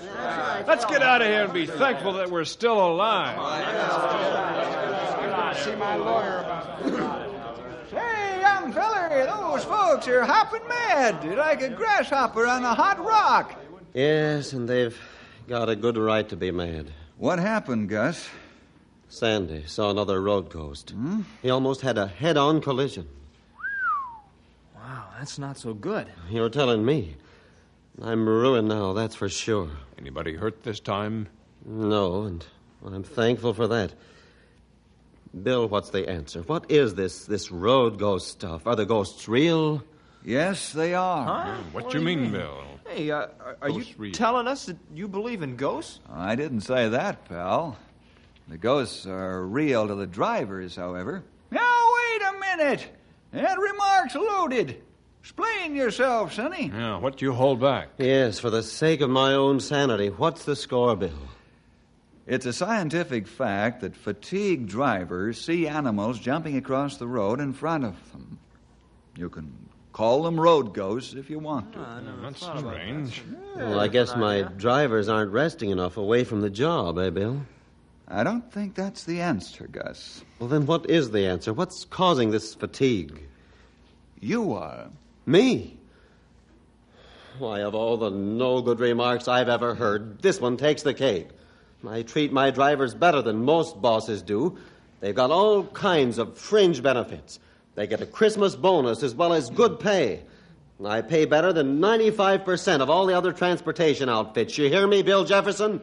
Let's 0.66 0.84
get 0.84 1.02
out 1.02 1.22
of 1.22 1.28
here 1.28 1.44
and 1.44 1.52
be 1.52 1.66
thankful 1.66 2.12
that 2.14 2.30
we're 2.30 2.44
still 2.44 2.86
alive. 2.86 3.36
see 5.56 5.74
my 5.76 5.96
lawyer 5.96 6.38
about 6.40 6.84
Say, 6.84 6.90
young 6.90 7.23
feller, 8.74 9.26
those 9.26 9.64
folks 9.64 10.08
are 10.08 10.24
hopping 10.24 10.66
mad 10.68 11.24
like 11.36 11.62
a 11.62 11.68
grasshopper 11.68 12.46
on 12.46 12.64
a 12.64 12.74
hot 12.74 12.98
rock. 13.04 13.60
Yes, 13.94 14.52
and 14.52 14.68
they've 14.68 14.98
got 15.48 15.68
a 15.68 15.76
good 15.76 15.96
right 15.96 16.28
to 16.28 16.36
be 16.36 16.50
mad. 16.50 16.90
What 17.16 17.38
happened, 17.38 17.88
Gus? 17.88 18.28
Sandy 19.08 19.64
saw 19.66 19.90
another 19.90 20.20
road 20.20 20.50
ghost. 20.50 20.90
Hmm? 20.90 21.20
He 21.42 21.50
almost 21.50 21.82
had 21.82 21.96
a 21.98 22.08
head 22.08 22.36
on 22.36 22.60
collision. 22.60 23.06
Wow, 24.74 25.04
that's 25.18 25.38
not 25.38 25.56
so 25.56 25.72
good. 25.72 26.08
You're 26.28 26.50
telling 26.50 26.84
me. 26.84 27.14
I'm 28.02 28.28
ruined 28.28 28.66
now, 28.68 28.92
that's 28.92 29.14
for 29.14 29.28
sure. 29.28 29.70
Anybody 29.96 30.34
hurt 30.34 30.64
this 30.64 30.80
time? 30.80 31.28
No, 31.64 32.24
and 32.24 32.44
I'm 32.84 33.04
thankful 33.04 33.54
for 33.54 33.68
that. 33.68 33.92
Bill, 35.42 35.68
what's 35.68 35.90
the 35.90 36.08
answer? 36.08 36.42
What 36.42 36.70
is 36.70 36.94
this 36.94 37.26
this 37.26 37.50
road 37.50 37.98
ghost 37.98 38.28
stuff? 38.28 38.66
Are 38.66 38.76
the 38.76 38.86
ghosts 38.86 39.26
real? 39.28 39.82
Yes, 40.24 40.72
they 40.72 40.94
are. 40.94 41.24
Huh? 41.26 41.54
What, 41.72 41.92
you 41.92 42.00
mean, 42.00 42.30
Bill? 42.30 42.62
Hey, 42.88 43.10
uh, 43.10 43.26
are, 43.40 43.56
are 43.60 43.68
you 43.68 43.80
Ghosts 43.80 43.98
real. 43.98 44.12
telling 44.12 44.46
us 44.46 44.66
that 44.66 44.76
you 44.94 45.06
believe 45.08 45.42
in 45.42 45.56
ghosts? 45.56 46.00
I 46.10 46.34
didn't 46.34 46.60
say 46.62 46.88
that, 46.88 47.24
pal. 47.28 47.76
The 48.48 48.56
ghosts 48.56 49.06
are 49.06 49.42
real 49.44 49.86
to 49.88 49.94
the 49.94 50.06
drivers, 50.06 50.76
however. 50.76 51.22
Now, 51.50 51.88
wait 51.96 52.22
a 52.22 52.40
minute. 52.40 52.88
That 53.32 53.58
remark's 53.58 54.14
loaded. 54.14 54.80
Explain 55.20 55.74
yourself, 55.74 56.34
Sonny. 56.34 56.70
Yeah, 56.72 56.98
what 56.98 57.16
do 57.16 57.24
you 57.24 57.32
hold 57.32 57.60
back? 57.60 57.88
Yes, 57.98 58.38
for 58.38 58.50
the 58.50 58.62
sake 58.62 59.00
of 59.00 59.10
my 59.10 59.32
own 59.34 59.60
sanity, 59.60 60.08
what's 60.08 60.44
the 60.44 60.54
score, 60.56 60.94
Bill? 60.96 61.10
It's 62.26 62.46
a 62.46 62.52
scientific 62.52 63.26
fact 63.26 63.82
that 63.82 63.94
fatigued 63.94 64.68
drivers 64.70 65.44
see 65.44 65.68
animals 65.68 66.18
jumping 66.18 66.56
across 66.56 66.96
the 66.96 67.06
road 67.06 67.38
in 67.38 67.52
front 67.52 67.84
of 67.84 68.12
them. 68.12 68.38
You 69.16 69.28
can 69.28 69.52
call 69.92 70.22
them 70.22 70.40
road 70.40 70.72
ghosts 70.72 71.14
if 71.14 71.28
you 71.28 71.38
want 71.38 71.74
to. 71.74 72.02
That's 72.22 72.40
strange. 72.40 73.22
Well, 73.56 73.78
I 73.78 73.88
guess 73.88 74.16
my 74.16 74.42
drivers 74.42 75.08
aren't 75.08 75.32
resting 75.32 75.70
enough 75.70 75.98
away 75.98 76.24
from 76.24 76.40
the 76.40 76.50
job, 76.50 76.98
eh, 76.98 77.10
Bill? 77.10 77.42
I 78.08 78.24
don't 78.24 78.50
think 78.52 78.74
that's 78.74 79.04
the 79.04 79.20
answer, 79.20 79.66
Gus. 79.66 80.24
Well, 80.38 80.48
then 80.48 80.66
what 80.66 80.88
is 80.90 81.10
the 81.10 81.26
answer? 81.26 81.52
What's 81.52 81.84
causing 81.84 82.30
this 82.30 82.54
fatigue? 82.54 83.22
You 84.20 84.54
are. 84.54 84.88
Me? 85.26 85.78
Why, 87.38 87.60
of 87.60 87.74
all 87.74 87.96
the 87.96 88.10
no 88.10 88.62
good 88.62 88.80
remarks 88.80 89.28
I've 89.28 89.48
ever 89.48 89.74
heard, 89.74 90.22
this 90.22 90.40
one 90.40 90.56
takes 90.56 90.82
the 90.82 90.94
cake. 90.94 91.28
I 91.88 92.02
treat 92.02 92.32
my 92.32 92.50
drivers 92.50 92.94
better 92.94 93.22
than 93.22 93.44
most 93.44 93.80
bosses 93.80 94.22
do. 94.22 94.58
They've 95.00 95.14
got 95.14 95.30
all 95.30 95.64
kinds 95.64 96.18
of 96.18 96.38
fringe 96.38 96.82
benefits. 96.82 97.38
They 97.74 97.86
get 97.86 98.00
a 98.00 98.06
Christmas 98.06 98.56
bonus 98.56 99.02
as 99.02 99.14
well 99.14 99.32
as 99.32 99.50
good 99.50 99.80
pay. 99.80 100.22
I 100.84 101.02
pay 101.02 101.24
better 101.24 101.52
than 101.52 101.80
95% 101.80 102.80
of 102.80 102.90
all 102.90 103.06
the 103.06 103.16
other 103.16 103.32
transportation 103.32 104.08
outfits. 104.08 104.58
You 104.58 104.68
hear 104.68 104.86
me, 104.86 105.02
Bill 105.02 105.24
Jefferson? 105.24 105.80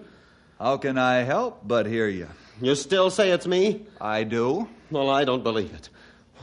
How 0.60 0.78
can 0.78 0.98
I 0.98 1.24
help 1.24 1.68
but 1.68 1.86
hear 1.86 2.08
you? 2.08 2.28
You 2.62 2.76
still 2.76 3.10
say 3.10 3.32
it's 3.32 3.48
me? 3.48 3.86
I 4.00 4.24
do. 4.24 4.68
Well, 4.92 5.10
I 5.10 5.26
don't 5.26 5.44
believe 5.44 5.74
it. 5.74 5.90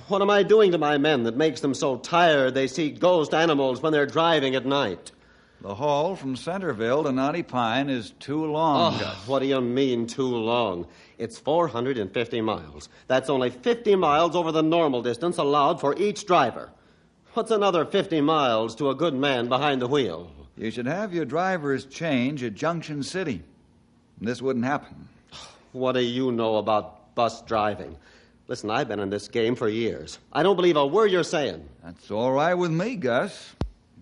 What 0.08 0.22
am 0.22 0.30
I 0.30 0.42
doing 0.42 0.72
to 0.72 0.78
my 0.78 0.98
men 0.98 1.24
that 1.24 1.36
makes 1.36 1.60
them 1.60 1.74
so 1.74 1.98
tired 1.98 2.54
they 2.54 2.66
see 2.66 2.90
ghost 2.90 3.34
animals 3.34 3.82
when 3.82 3.92
they're 3.92 4.06
driving 4.06 4.54
at 4.54 4.64
night? 4.64 5.12
The 5.60 5.74
haul 5.74 6.14
from 6.14 6.36
Centerville 6.36 7.02
to 7.02 7.10
Knotty 7.10 7.42
Pine 7.42 7.90
is 7.90 8.12
too 8.20 8.44
long, 8.44 8.94
Oh, 9.02 9.22
what 9.26 9.40
do 9.40 9.46
you 9.46 9.60
mean, 9.60 10.06
too 10.06 10.22
long? 10.36 10.86
It's 11.18 11.36
450 11.38 12.40
miles. 12.42 12.88
That's 13.08 13.28
only 13.28 13.50
50 13.50 13.96
miles 13.96 14.36
over 14.36 14.52
the 14.52 14.62
normal 14.62 15.02
distance 15.02 15.36
allowed 15.36 15.80
for 15.80 15.96
each 15.98 16.26
driver. 16.26 16.70
What's 17.34 17.50
another 17.50 17.84
50 17.84 18.20
miles 18.20 18.76
to 18.76 18.90
a 18.90 18.94
good 18.94 19.14
man 19.14 19.48
behind 19.48 19.82
the 19.82 19.88
wheel? 19.88 20.30
You 20.56 20.70
should 20.70 20.86
have 20.86 21.12
your 21.12 21.24
drivers 21.24 21.86
change 21.86 22.42
at 22.44 22.54
Junction 22.54 23.02
City. 23.02 23.42
This 24.20 24.40
wouldn't 24.40 24.64
happen. 24.64 25.08
What 25.72 25.92
do 25.92 26.00
you 26.00 26.30
know 26.32 26.56
about 26.56 27.14
bus 27.16 27.42
driving? 27.42 27.96
Listen, 28.46 28.70
I've 28.70 28.88
been 28.88 29.00
in 29.00 29.10
this 29.10 29.28
game 29.28 29.54
for 29.56 29.68
years. 29.68 30.18
I 30.32 30.42
don't 30.42 30.56
believe 30.56 30.76
a 30.76 30.86
word 30.86 31.10
you're 31.10 31.22
saying. 31.24 31.68
That's 31.84 32.10
all 32.10 32.32
right 32.32 32.54
with 32.54 32.70
me, 32.70 32.96
Gus. 32.96 33.54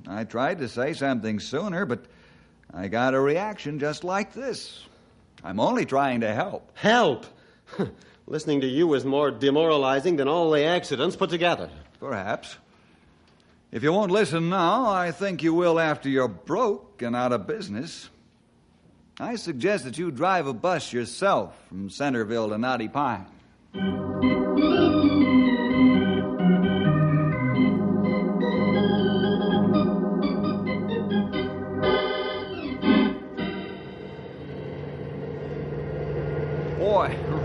I 0.08 0.24
tried 0.24 0.58
to 0.58 0.68
say 0.68 0.92
something 0.92 1.40
sooner, 1.40 1.84
but 1.84 2.04
I 2.72 2.88
got 2.88 3.14
a 3.14 3.20
reaction 3.20 3.78
just 3.78 4.04
like 4.04 4.32
this. 4.32 4.84
I'm 5.42 5.60
only 5.60 5.84
trying 5.84 6.20
to 6.20 6.32
help. 6.32 6.70
Help! 6.74 7.26
Listening 8.26 8.60
to 8.62 8.66
you 8.66 8.92
is 8.94 9.04
more 9.04 9.30
demoralizing 9.30 10.16
than 10.16 10.28
all 10.28 10.50
the 10.50 10.64
accidents 10.64 11.16
put 11.16 11.30
together. 11.30 11.70
Perhaps. 12.00 12.56
If 13.70 13.82
you 13.82 13.92
won't 13.92 14.10
listen 14.10 14.48
now, 14.48 14.86
I 14.86 15.12
think 15.12 15.42
you 15.42 15.54
will 15.54 15.78
after 15.78 16.08
you're 16.08 16.28
broke 16.28 17.02
and 17.02 17.14
out 17.14 17.32
of 17.32 17.46
business. 17.46 18.08
I 19.18 19.36
suggest 19.36 19.84
that 19.84 19.98
you 19.98 20.10
drive 20.10 20.46
a 20.46 20.52
bus 20.52 20.92
yourself 20.92 21.56
from 21.68 21.90
Centerville 21.90 22.50
to 22.50 22.58
Knotty 22.58 22.88
Pine. 22.88 23.26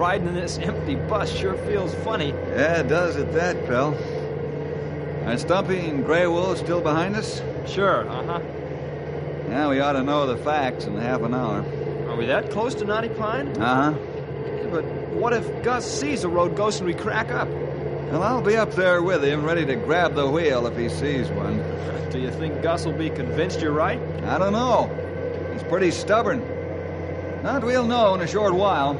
Riding 0.02 0.28
in 0.30 0.34
this 0.34 0.58
empty 0.58 0.96
bus 0.96 1.32
sure 1.32 1.56
feels 1.58 1.94
funny. 2.04 2.30
Yeah, 2.30 2.80
it 2.80 2.88
does 2.88 3.18
at 3.18 3.34
that, 3.34 3.68
pal. 3.68 3.94
Are 5.28 5.38
Stumpy 5.38 5.78
and 5.78 6.04
Grey 6.04 6.26
Wolf 6.26 6.58
still 6.58 6.82
behind 6.82 7.16
us? 7.16 7.40
Sure, 7.68 8.10
uh 8.10 8.26
huh. 8.26 8.40
Now 9.48 9.70
we 9.70 9.80
ought 9.80 9.92
to 9.92 10.02
know 10.02 10.26
the 10.26 10.38
facts 10.38 10.86
in 10.86 10.98
half 10.98 11.22
an 11.22 11.36
hour. 11.36 11.64
Are 12.10 12.16
we 12.16 12.26
that 12.26 12.50
close 12.50 12.74
to 12.76 12.86
Knotty 12.86 13.10
Pine? 13.10 13.50
Uh 13.62 13.92
huh. 13.92 14.00
Yeah, 14.48 14.68
but 14.72 14.84
what 15.14 15.34
if 15.34 15.62
Gus 15.62 15.86
sees 15.86 16.24
a 16.24 16.30
road 16.30 16.56
ghost 16.56 16.80
and 16.80 16.88
we 16.88 16.96
crack 16.96 17.30
up? 17.30 17.48
Well, 17.48 18.24
I'll 18.24 18.42
be 18.42 18.58
up 18.58 18.72
there 18.72 19.04
with 19.04 19.24
him, 19.24 19.46
ready 19.46 19.68
to 19.68 19.76
grab 19.76 20.16
the 20.16 20.28
wheel 20.28 20.66
if 20.66 20.76
he 20.76 20.90
sees 20.90 21.30
one. 21.30 21.58
Do 22.10 22.18
you 22.18 22.32
think 22.32 22.64
Gus 22.64 22.88
will 22.88 22.98
be 22.98 23.12
convinced 23.12 23.62
you're 23.62 23.72
right? 23.72 24.02
I 24.24 24.40
don't 24.40 24.54
know. 24.54 24.90
He's 25.54 25.62
pretty 25.62 25.92
stubborn. 25.92 26.42
Not 27.44 27.64
we'll 27.64 27.86
know 27.86 28.16
in 28.16 28.22
a 28.22 28.28
short 28.28 28.56
while. 28.56 28.98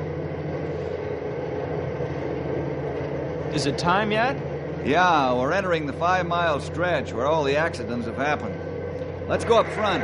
Is 3.54 3.66
it 3.66 3.78
time 3.78 4.14
yet? 4.14 4.38
Yeah, 4.86 5.34
we're 5.34 5.52
entering 5.52 5.86
the 5.86 5.94
five 5.94 6.26
mile 6.26 6.62
stretch 6.62 7.12
where 7.12 7.26
all 7.26 7.44
the 7.44 7.58
accidents 7.58 8.08
have 8.08 8.16
happened. 8.16 8.56
Let's 9.28 9.44
go 9.44 9.58
up 9.60 9.68
front. 9.74 10.04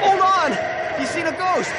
Hold 0.00 0.20
on! 0.20 0.98
He's 0.98 1.10
seen 1.10 1.26
a 1.26 1.32
ghost! 1.32 1.72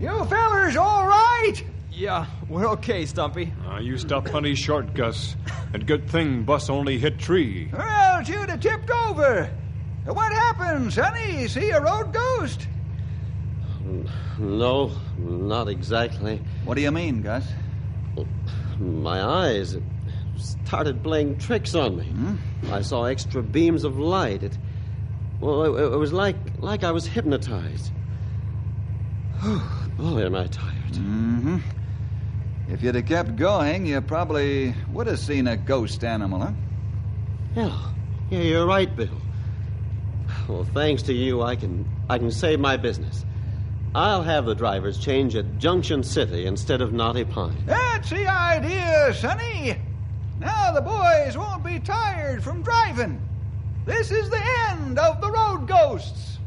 You 0.00 0.24
fellers 0.24 0.76
all 0.76 1.06
right? 1.06 1.54
Yeah, 1.92 2.26
we're 2.48 2.66
okay, 2.70 3.06
Stumpy. 3.06 3.52
Uh, 3.66 3.78
you 3.78 3.96
stopped 3.98 4.26
plenty 4.26 4.56
short, 4.56 4.92
Gus. 4.94 5.36
And 5.72 5.86
good 5.86 6.10
thing 6.10 6.42
bus 6.42 6.68
only 6.68 6.98
hit 6.98 7.18
tree. 7.20 7.70
Well, 7.72 8.22
you'd 8.22 8.50
have 8.50 8.60
tipped 8.60 8.90
over. 8.90 9.48
What 10.06 10.32
happened, 10.32 10.92
Sonny? 10.92 11.48
See 11.48 11.70
a 11.70 11.80
road 11.80 12.12
ghost? 12.12 12.68
No, 14.38 14.92
not 15.18 15.68
exactly. 15.68 16.40
What 16.64 16.74
do 16.74 16.80
you 16.80 16.92
mean, 16.92 17.22
Gus? 17.22 17.44
My 18.78 19.22
eyes 19.22 19.76
started 20.38 21.02
playing 21.02 21.38
tricks 21.38 21.74
on 21.74 21.96
me. 21.96 22.04
Hmm? 22.04 22.36
I 22.72 22.82
saw 22.82 23.04
extra 23.04 23.42
beams 23.42 23.84
of 23.84 23.98
light. 23.98 24.42
It, 24.42 24.56
well, 25.40 25.76
it, 25.76 25.92
it 25.94 25.96
was 25.96 26.12
like 26.12 26.36
like 26.58 26.84
I 26.84 26.92
was 26.92 27.06
hypnotized. 27.06 27.90
Boy, 29.42 30.26
am 30.26 30.34
I 30.34 30.46
tired. 30.46 30.92
Mm-hmm. 30.92 31.58
If 32.68 32.82
you'd 32.82 32.94
have 32.94 33.06
kept 33.06 33.36
going, 33.36 33.86
you 33.86 34.00
probably 34.00 34.74
would 34.92 35.06
have 35.06 35.18
seen 35.18 35.46
a 35.46 35.56
ghost 35.56 36.04
animal, 36.04 36.40
huh? 36.40 36.52
Yeah, 37.54 37.78
yeah, 38.30 38.40
you're 38.40 38.66
right, 38.66 38.94
Bill. 38.94 39.08
Well, 40.48 40.64
thanks 40.64 41.02
to 41.02 41.12
you, 41.12 41.42
I 41.42 41.56
can 41.56 41.84
I 42.08 42.18
can 42.18 42.30
save 42.30 42.60
my 42.60 42.76
business. 42.76 43.24
I'll 43.94 44.22
have 44.22 44.44
the 44.44 44.54
drivers 44.54 44.98
change 44.98 45.34
at 45.34 45.58
Junction 45.58 46.02
City 46.02 46.46
instead 46.46 46.80
of 46.80 46.92
Knotty 46.92 47.24
Pine. 47.24 47.56
That's 47.66 48.10
the 48.10 48.26
idea, 48.26 49.12
Sonny. 49.14 49.76
Now 50.38 50.72
the 50.72 50.82
boys 50.82 51.36
won't 51.36 51.64
be 51.64 51.80
tired 51.80 52.44
from 52.44 52.62
driving. 52.62 53.20
This 53.86 54.10
is 54.10 54.28
the 54.30 54.42
end 54.68 54.98
of 54.98 55.20
the 55.20 55.30
road 55.30 55.66
ghosts. 55.66 56.38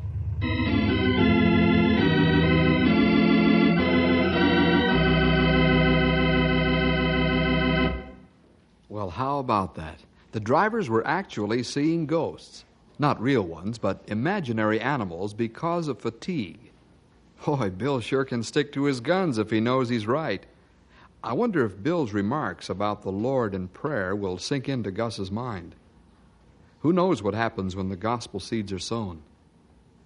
Well, 8.89 9.09
how 9.09 9.39
about 9.39 9.75
that? 9.75 9.99
The 10.31 10.39
drivers 10.39 10.89
were 10.89 11.05
actually 11.07 11.63
seeing 11.63 12.05
ghosts. 12.05 12.63
Not 12.99 13.21
real 13.21 13.43
ones, 13.43 13.77
but 13.77 14.03
imaginary 14.07 14.81
animals 14.81 15.33
because 15.33 15.87
of 15.87 15.99
fatigue. 15.99 16.59
Boy, 17.45 17.69
Bill 17.69 18.01
sure 18.01 18.25
can 18.25 18.43
stick 18.43 18.73
to 18.73 18.83
his 18.83 18.99
guns 18.99 19.37
if 19.37 19.49
he 19.49 19.61
knows 19.61 19.87
he's 19.87 20.05
right. 20.05 20.45
I 21.23 21.33
wonder 21.33 21.65
if 21.65 21.81
Bill's 21.81 22.11
remarks 22.13 22.69
about 22.69 23.01
the 23.01 23.11
Lord 23.11 23.55
and 23.55 23.73
prayer 23.73 24.13
will 24.15 24.37
sink 24.37 24.67
into 24.67 24.91
Gus's 24.91 25.31
mind. 25.31 25.75
Who 26.81 26.93
knows 26.93 27.23
what 27.23 27.33
happens 27.33 27.75
when 27.75 27.89
the 27.89 27.95
gospel 27.95 28.39
seeds 28.39 28.71
are 28.71 28.79
sown? 28.79 29.21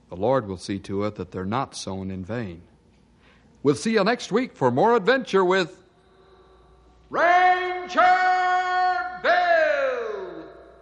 The 0.09 0.15
Lord 0.15 0.47
will 0.47 0.57
see 0.57 0.79
to 0.79 1.03
it 1.05 1.15
that 1.15 1.31
they're 1.31 1.45
not 1.45 1.75
sown 1.75 2.11
in 2.11 2.23
vain. 2.23 2.61
We'll 3.63 3.75
see 3.75 3.93
you 3.93 4.03
next 4.03 4.31
week 4.31 4.55
for 4.55 4.69
more 4.69 4.95
adventure 4.95 5.45
with 5.45 5.83
Ranger 7.09 8.01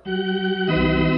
Bill! 0.05 1.10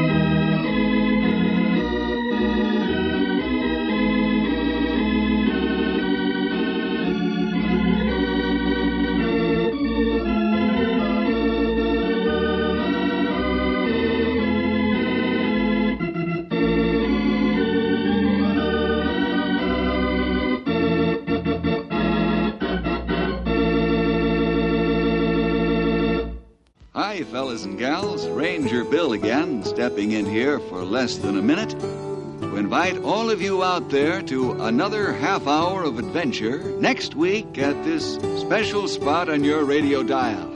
Hi, 27.13 27.21
fellas 27.21 27.63
and 27.63 27.77
gals. 27.77 28.27
Ranger 28.27 28.83
Bill 28.83 29.13
again, 29.13 29.63
stepping 29.63 30.13
in 30.13 30.25
here 30.25 30.59
for 30.59 30.83
less 30.83 31.19
than 31.19 31.37
a 31.37 31.43
minute 31.43 31.69
to 31.69 32.55
invite 32.55 32.97
all 33.03 33.29
of 33.29 33.39
you 33.39 33.63
out 33.63 33.91
there 33.91 34.19
to 34.23 34.53
another 34.63 35.13
half 35.13 35.45
hour 35.45 35.83
of 35.83 35.99
adventure 35.99 36.57
next 36.79 37.13
week 37.13 37.59
at 37.59 37.83
this 37.83 38.15
special 38.41 38.87
spot 38.87 39.29
on 39.29 39.43
your 39.43 39.63
radio 39.63 40.01
dial. 40.01 40.47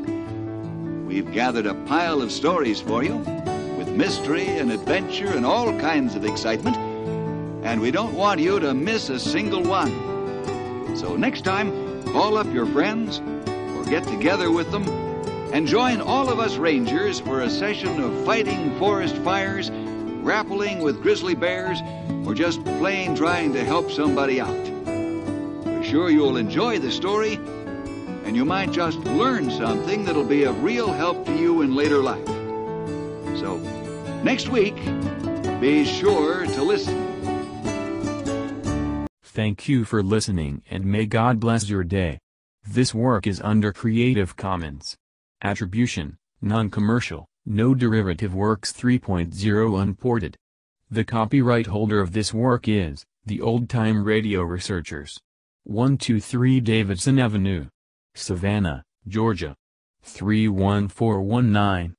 We've 1.05 1.31
gathered 1.31 1.67
a 1.67 1.75
pile 1.85 2.23
of 2.23 2.31
stories 2.31 2.81
for 2.81 3.03
you 3.03 3.17
with 3.77 3.89
mystery 3.89 4.47
and 4.47 4.71
adventure 4.71 5.27
and 5.27 5.45
all 5.45 5.79
kinds 5.79 6.15
of 6.15 6.25
excitement, 6.25 6.75
and 7.67 7.81
we 7.81 7.91
don't 7.91 8.15
want 8.15 8.39
you 8.39 8.59
to 8.61 8.73
miss 8.73 9.09
a 9.09 9.19
single 9.19 9.61
one. 9.61 9.91
So 10.97 11.17
next 11.17 11.41
time, 11.41 12.01
call 12.13 12.35
up 12.35 12.51
your 12.51 12.65
friends 12.65 13.19
or 13.19 13.85
get 13.85 14.05
together 14.05 14.49
with 14.49 14.71
them 14.71 15.06
and 15.53 15.67
join 15.67 16.01
all 16.01 16.29
of 16.29 16.39
us 16.39 16.57
Rangers 16.57 17.19
for 17.19 17.41
a 17.41 17.49
session 17.49 18.01
of 18.01 18.25
fighting 18.25 18.77
forest 18.77 19.15
fires, 19.17 19.69
grappling 20.21 20.79
with 20.79 21.01
grizzly 21.01 21.35
bears, 21.35 21.79
or 22.25 22.33
just 22.33 22.63
plain 22.63 23.15
trying 23.15 23.53
to 23.53 23.63
help 23.63 23.89
somebody 23.91 24.41
out. 24.41 24.67
We're 25.65 25.83
sure 25.83 26.09
you'll 26.09 26.37
enjoy 26.37 26.79
the 26.79 26.91
story, 26.91 27.35
and 28.25 28.35
you 28.35 28.43
might 28.43 28.71
just 28.71 28.99
learn 28.99 29.49
something 29.49 30.03
that'll 30.03 30.25
be 30.25 30.43
of 30.43 30.61
real 30.63 30.91
help 30.91 31.25
to 31.25 31.35
you 31.35 31.61
in 31.61 31.75
later 31.75 32.03
life. 32.03 32.27
So, 33.39 33.57
next 34.23 34.49
week, 34.49 34.75
be 35.61 35.85
sure 35.85 36.45
to 36.45 36.63
listen. 36.63 37.07
Thank 39.23 39.69
you 39.69 39.85
for 39.85 40.01
listening 40.01 40.63
and 40.69 40.83
may 40.83 41.05
God 41.05 41.39
bless 41.39 41.69
your 41.69 41.83
day. 41.83 42.17
This 42.67 42.93
work 42.93 43.27
is 43.27 43.39
under 43.41 43.71
Creative 43.71 44.35
Commons. 44.35 44.97
Attribution, 45.43 46.17
Non-Commercial, 46.41 47.27
No 47.45 47.75
Derivative 47.75 48.33
Works 48.33 48.73
3.0 48.73 49.81
Unported. 49.81 50.35
The 50.89 51.03
copyright 51.03 51.67
holder 51.67 51.99
of 52.01 52.11
this 52.11 52.33
work 52.33 52.67
is, 52.67 53.05
the 53.25 53.39
Old 53.41 53.69
Time 53.69 54.03
Radio 54.03 54.41
Researchers. 54.41 55.19
123 55.65 56.59
Davidson 56.61 57.19
Avenue, 57.19 57.67
Savannah, 58.15 58.83
Georgia. 59.07 59.55
31419. 60.01 61.93